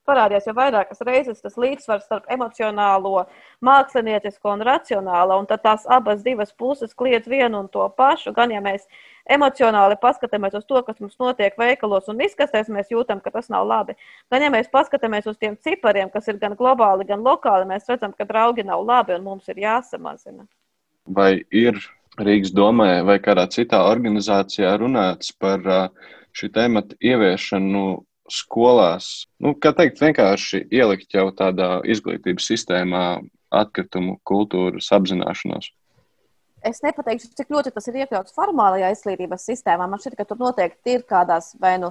Parādījās 0.09 0.47
jau 0.49 0.53
vairākas 0.57 1.03
reizes 1.05 1.43
tas 1.43 1.57
līdzsvars 1.61 2.07
starp 2.07 2.25
emocionālo, 2.33 3.27
māksliniecisko 3.61 4.55
un 4.55 4.63
racionālo, 4.65 5.37
un 5.37 5.45
tad 5.49 5.61
tās 5.61 5.85
abas 5.85 6.23
divas 6.25 6.49
puses 6.57 6.95
kliedz 6.97 7.29
vienu 7.29 7.59
un 7.61 7.69
to 7.69 7.85
pašu. 7.97 8.33
Gan 8.33 8.53
ja 8.55 8.63
mēs 8.65 8.87
emocionāli 9.29 9.99
paskatāmies 10.01 10.57
uz 10.57 10.65
to, 10.65 10.81
kas 10.87 10.97
mums 11.03 11.19
notiek 11.21 11.53
veikalos 11.61 12.09
un 12.09 12.25
izkastēs, 12.25 12.73
mēs 12.73 12.89
jūtam, 12.89 13.21
ka 13.21 13.29
tas 13.37 13.51
nav 13.53 13.69
labi. 13.69 13.93
Gan 14.33 14.47
ja 14.47 14.49
mēs 14.53 14.73
paskatāmies 14.73 15.29
uz 15.29 15.37
tiem 15.37 15.59
cipariem, 15.61 16.09
kas 16.09 16.33
ir 16.33 16.41
gan 16.41 16.57
globāli, 16.57 17.05
gan 17.05 17.21
lokāli, 17.21 17.69
mēs 17.69 17.85
redzam, 17.93 18.17
ka 18.17 18.25
draugi 18.25 18.65
nav 18.65 18.81
labi 18.81 19.13
un 19.19 19.25
mums 19.29 19.53
ir 19.53 19.61
jāsamazina. 19.61 20.49
Vai 21.05 21.43
ir 21.53 21.77
Rīgas 22.19 22.51
domē 22.51 23.05
vai 23.07 23.21
kādā 23.23 23.45
citā 23.53 23.85
organizācijā 23.87 24.73
runāts 24.81 25.29
par 25.39 25.61
šī 26.35 26.49
temata 26.57 26.97
ieviešanu 26.99 28.01
skolās. 28.31 29.11
Nu, 29.41 29.53
kā 29.57 29.73
teikt, 29.77 30.01
vienkārši 30.01 30.65
ielikt 30.71 31.13
jau 31.17 31.27
tādā 31.35 31.79
izglītības 31.83 32.47
sistēmā 32.53 33.05
atkritumu 33.51 34.17
kultūras 34.27 34.89
apzināšanos. 34.95 35.71
Es 36.61 36.83
nepateikšu, 36.85 37.31
cik 37.33 37.49
ļoti 37.49 37.71
tas 37.73 37.87
ir 37.89 38.03
iekļauts 38.03 38.35
formālajā 38.37 38.91
izglītības 38.93 39.47
sistēmā. 39.49 39.87
Man 39.89 40.01
šķiet, 40.01 40.19
ka 40.19 40.27
tur 40.29 40.37
noteikti 40.43 40.99
ir 40.99 41.07
kādās 41.09 41.55
vai 41.61 41.79
nu 41.81 41.89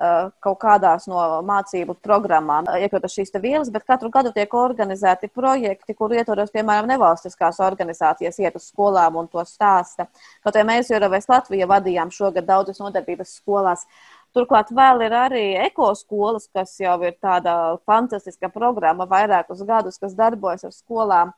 Eh, 0.00 0.28
kaut 0.40 0.56
kādās 0.62 1.04
no 1.12 1.20
mācību 1.44 1.92
programmām, 2.00 2.64
eh, 2.72 2.86
iekļautas 2.86 3.12
šīs 3.18 3.34
vielas, 3.42 3.68
bet 3.68 3.84
katru 3.84 4.08
gadu 4.08 4.30
tiek 4.32 4.54
organizēti 4.56 5.28
projekti, 5.28 5.94
kur 5.94 6.08
ietvaros, 6.08 6.48
piemēram, 6.54 6.88
nevalstiskās 6.88 7.60
organizācijas 7.60 8.38
iet 8.40 8.56
uz 8.56 8.70
skolām 8.72 9.18
un 9.20 9.28
to 9.28 9.44
stāsta. 9.44 10.06
Kaut 10.42 10.54
arī 10.54 10.64
mēs 10.70 10.88
jau 10.88 11.02
Rēvēs 11.02 11.28
Latvijā 11.28 11.68
vadījām 11.68 12.08
šogad 12.08 12.46
daudzas 12.48 12.80
nodarbības 12.80 13.34
skolās. 13.42 13.84
Turklāt 14.36 14.68
vēl 14.70 15.06
ir 15.08 15.14
arī 15.16 15.44
ekoskolas, 15.64 16.46
kas 16.54 16.76
jau 16.78 16.96
ir 17.02 17.16
tāda 17.18 17.76
fantastiska 17.88 18.50
programma 18.54 19.06
vairākus 19.10 19.64
gadus, 19.66 19.98
kas 19.98 20.14
darbojas 20.18 20.68
ar 20.68 20.74
skolām 20.74 21.32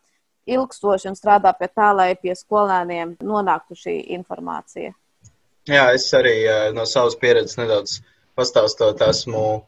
ilgstoši 0.47 1.09
un 1.09 1.17
strādā 1.17 1.55
pie 1.57 1.71
tā, 1.73 1.93
lai 1.97 2.13
pie 2.21 2.35
skolēniem 2.37 3.17
nonāktu 3.25 3.79
šī 3.79 3.97
informācija. 4.19 4.93
Jā, 5.71 5.85
es 5.95 6.09
arī 6.19 6.35
eh, 6.43 6.71
no 6.75 6.85
savas 6.91 7.15
pieredzes 7.17 7.57
nedaudz 7.61 8.01
pastāstot, 8.37 9.01
esmu 9.07 9.63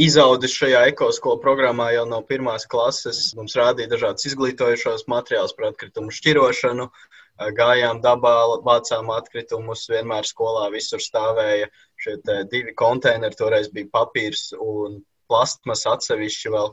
izaudis 0.00 0.54
šajā 0.54 0.84
ekoskolu 0.92 1.40
programmā 1.42 1.90
jau 1.94 2.04
no 2.08 2.20
pirmās 2.26 2.64
klases. 2.70 3.32
Mums 3.38 3.56
rādīja 3.58 3.92
dažādas 3.92 4.26
izglītojušos 4.30 5.08
materiālus 5.10 5.54
par 5.58 5.72
atkritumu 5.72 6.14
šķirošanu. 6.14 6.88
Gājām 7.34 8.00
dabā, 8.04 8.34
vācām 8.62 9.10
atkritumus, 9.10 9.88
vienmēr 9.90 10.26
skolā 10.28 10.68
visur 10.70 11.02
stāvēja 11.02 11.66
šie 11.98 12.16
divi 12.52 12.74
konteineri. 12.78 13.34
Toreiz 13.38 13.70
bija 13.74 13.90
papīrs 13.92 14.52
un 14.54 15.00
plastmas 15.28 15.86
atsevišķi 15.90 16.54
vēl. 16.54 16.70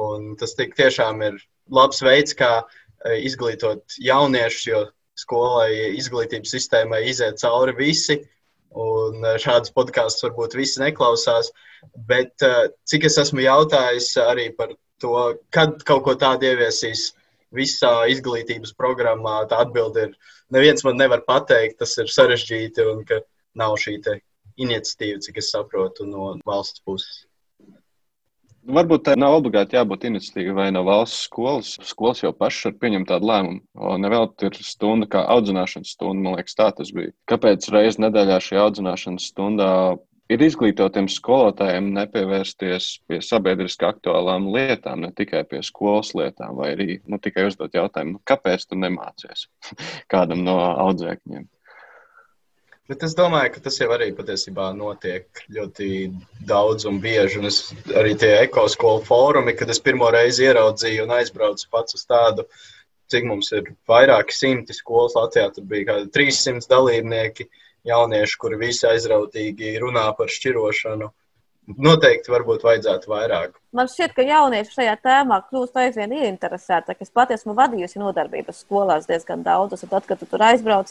Un 0.00 0.34
tas 0.40 0.54
tik 0.56 0.76
tiešām 0.78 1.20
ir 1.26 1.36
labs 1.68 2.00
veids, 2.06 2.32
kā 2.38 2.62
izglītot 3.18 3.98
jauniešus, 4.00 4.66
jo 4.70 4.84
skolai, 5.18 5.96
izglītības 5.98 6.54
sistēmai 6.56 7.02
iziet 7.10 7.42
cauri 7.42 7.76
visi 7.76 8.20
Un 8.70 9.24
šādas 9.42 9.72
podkāstus 9.74 10.28
varbūt 10.28 10.54
visi 10.54 10.80
neklausās. 10.82 11.50
Bet 12.06 12.38
cik 12.86 13.06
es 13.08 13.18
esmu 13.18 13.42
jautājis 13.42 14.12
arī 14.22 14.50
par 14.54 14.76
to, 15.02 15.34
kad 15.50 15.82
kaut 15.86 16.04
ko 16.06 16.14
tādu 16.14 16.46
ieviesīs 16.46 17.10
visā 17.56 17.94
izglītības 18.12 18.74
programmā, 18.78 19.40
tā 19.50 19.62
atbilde 19.64 20.08
ir, 20.08 20.12
neviens 20.54 20.84
man 20.86 21.00
nevar 21.00 21.24
pateikt, 21.26 21.80
tas 21.82 21.96
ir 21.98 22.12
sarežģīti 22.12 22.86
un 22.92 23.02
ka 23.08 23.22
nav 23.58 23.76
šī 23.80 23.98
iniciatīva, 24.60 25.20
cik 25.24 25.40
es 25.40 25.50
saprotu, 25.54 26.06
no 26.06 26.36
valsts 26.46 26.82
puses. 26.84 27.24
Varbūt 28.70 29.06
tā 29.06 29.14
nav 29.16 29.38
obligāti 29.38 29.78
jābūt 29.78 30.04
iniciatīvai 30.04 30.66
no 30.76 30.82
valsts 30.84 31.24
skolas. 31.24 31.70
Skolas 31.88 32.20
jau 32.20 32.30
pašas 32.36 32.68
var 32.68 32.74
pieņemt 32.82 33.08
tādu 33.08 33.30
lēmumu. 33.30 33.62
Nevēl 34.04 34.26
ir 34.46 34.58
stunda 34.60 35.08
kā 35.10 35.22
audzināšanas 35.32 35.94
stunda, 35.96 36.20
man 36.26 36.36
liekas, 36.36 36.58
tā 36.58 36.68
tas 36.76 36.92
bija. 36.92 37.14
Kāpēc 37.30 37.70
reizē 37.72 38.04
nedēļā 38.04 38.36
šī 38.44 38.60
audzināšanas 38.60 39.30
stundā 39.32 39.70
ir 40.30 40.42
izglītotiem 40.46 41.08
skolotājiem 41.10 41.90
nepievērsties 41.96 42.90
pie 43.10 43.20
sabiedriski 43.24 43.88
aktuālām 43.88 44.48
lietām, 44.54 45.04
ne 45.04 45.12
tikai 45.16 45.42
pie 45.50 45.62
skolas 45.66 46.12
lietām, 46.14 46.56
vai 46.60 46.72
arī 46.76 46.98
nu, 47.04 47.18
tikai 47.22 47.48
uzdot 47.50 47.74
jautājumu, 47.74 48.20
kāpēc 48.28 48.68
tu 48.70 48.78
nemācies 48.78 49.48
kādam 50.12 50.44
no 50.46 50.58
audzēkņiem? 50.88 51.48
Bet 52.90 53.04
es 53.06 53.12
domāju, 53.14 53.52
ka 53.54 53.60
tas 53.62 53.76
jau 53.78 53.86
arī 53.94 54.08
patiesībā 54.18 54.72
notiek 54.74 55.44
ļoti 55.54 55.90
daudz 56.48 56.88
un 56.90 56.96
bieži. 56.98 57.38
Un 57.38 57.46
es 57.46 57.60
arī 57.94 58.16
tie 58.18 58.32
ekoskolu 58.40 59.04
fórumi, 59.06 59.54
kad 59.54 59.70
es 59.70 59.78
pirmo 59.84 60.08
reizi 60.10 60.48
ieraudzīju 60.48 61.04
un 61.04 61.14
aizbraucu 61.14 61.68
pats 61.70 61.94
uz 61.94 62.02
tādu, 62.10 62.48
cik 63.14 63.28
mums 63.30 63.52
ir 63.54 63.70
vairāki 63.90 64.34
simti 64.34 64.74
skolas 64.74 65.14
Latvijā. 65.14 65.52
Tur 65.54 65.68
bija 65.70 65.86
kādi 65.92 66.10
300 66.18 66.66
dalībnieki, 66.72 67.46
jaunieši, 67.88 68.36
kuri 68.40 68.58
visi 68.60 68.86
aizrautīgi 68.90 69.78
runā 69.82 70.10
par 70.18 70.30
šķirošanu. 70.32 71.10
Noteikti 71.70 72.32
varbūt 72.32 72.64
vajadzētu 72.66 73.10
vairāk. 73.10 73.52
Man 73.76 73.86
šķiet, 73.90 74.14
ka 74.16 74.24
jaunieši 74.26 74.72
šajā 74.74 74.94
tēmā 75.04 75.36
kļūst 75.46 75.76
aizvien 75.78 76.14
ieinteresētāki. 76.16 77.06
Es 77.06 77.12
pati 77.14 77.36
esmu 77.36 77.54
vadījusi 77.54 78.00
nodarbības 78.02 78.64
skolās 78.64 79.06
diezgan 79.06 79.44
daudz, 79.46 79.76
un 79.78 79.92
tad, 79.92 80.08
kad 80.08 80.18
tu 80.18 80.26
tur 80.26 80.42
aizbrauc, 80.48 80.90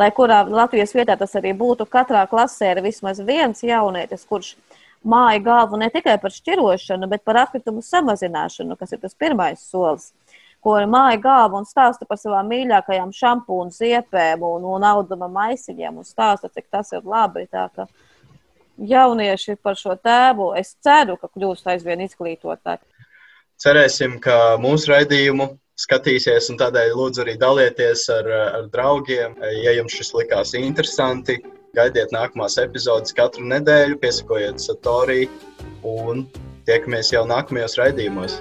lai 0.00 0.08
kurā 0.16 0.40
Latvijas 0.50 0.96
vietā 0.96 1.14
tas 1.20 1.36
arī 1.38 1.52
būtu, 1.54 1.86
katrā 1.86 2.24
klasē 2.30 2.72
ir 2.74 2.82
vismaz 2.88 3.22
viens 3.22 3.62
jaunietis, 3.62 4.26
kurš 4.26 4.56
māja 5.06 5.44
galvu 5.46 5.78
ne 5.78 5.92
tikai 5.94 6.16
par 6.22 6.34
šķirošanu, 6.34 7.06
bet 7.12 7.22
par 7.22 7.44
atkritumu 7.44 7.84
samazināšanu, 7.84 8.78
kas 8.80 8.96
ir 8.96 9.04
tas 9.04 9.14
pirmais 9.14 9.62
solis. 9.62 10.10
Ko 10.66 10.74
māja 10.90 11.20
galvu 11.22 11.60
un 11.60 11.68
stāsta 11.68 12.08
par 12.10 12.18
savām 12.18 12.48
mīļākajām 12.50 13.12
šampūnu 13.14 13.70
ziepēm 13.70 14.42
un, 14.42 14.66
un 14.66 14.86
auduma 14.88 15.28
maisiņiem 15.30 16.00
un 16.02 16.06
stāsta, 16.06 16.50
cik 16.50 16.66
tas 16.74 16.90
ir 16.96 17.06
labi. 17.06 17.44
Tā, 17.46 17.68
ka, 17.70 17.86
jaunieši 18.78 19.56
par 19.62 19.76
šo 19.78 19.96
tēvu, 19.96 20.50
es 20.58 20.74
ceru, 20.84 21.16
ka 21.20 21.30
kļūst 21.32 21.68
aizvien 21.72 22.02
izglītotāki. 22.04 22.84
Cerēsim, 23.62 24.18
ka 24.20 24.56
mūsu 24.60 24.92
raidījumu 24.92 25.48
skatīsies, 25.80 26.50
un 26.52 26.58
tādēļ 26.60 26.92
lūdzu 26.96 27.24
arī 27.24 27.36
dalieties 27.40 28.06
ar, 28.12 28.28
ar 28.60 28.66
draugiem. 28.72 29.36
Ja 29.62 29.72
jums 29.76 29.96
šis 29.96 30.12
likās 30.16 30.52
interesanti, 30.58 31.38
gaidiet 31.76 32.12
nākamās 32.16 32.58
epizodes 32.60 33.16
katru 33.16 33.46
nedēļu, 33.48 34.00
piesakojiet 34.02 34.60
Satorī 34.60 35.24
un 35.84 36.26
tiekamies 36.68 37.12
jau 37.14 37.24
nākamajos 37.28 37.80
raidījumos. 37.80 38.40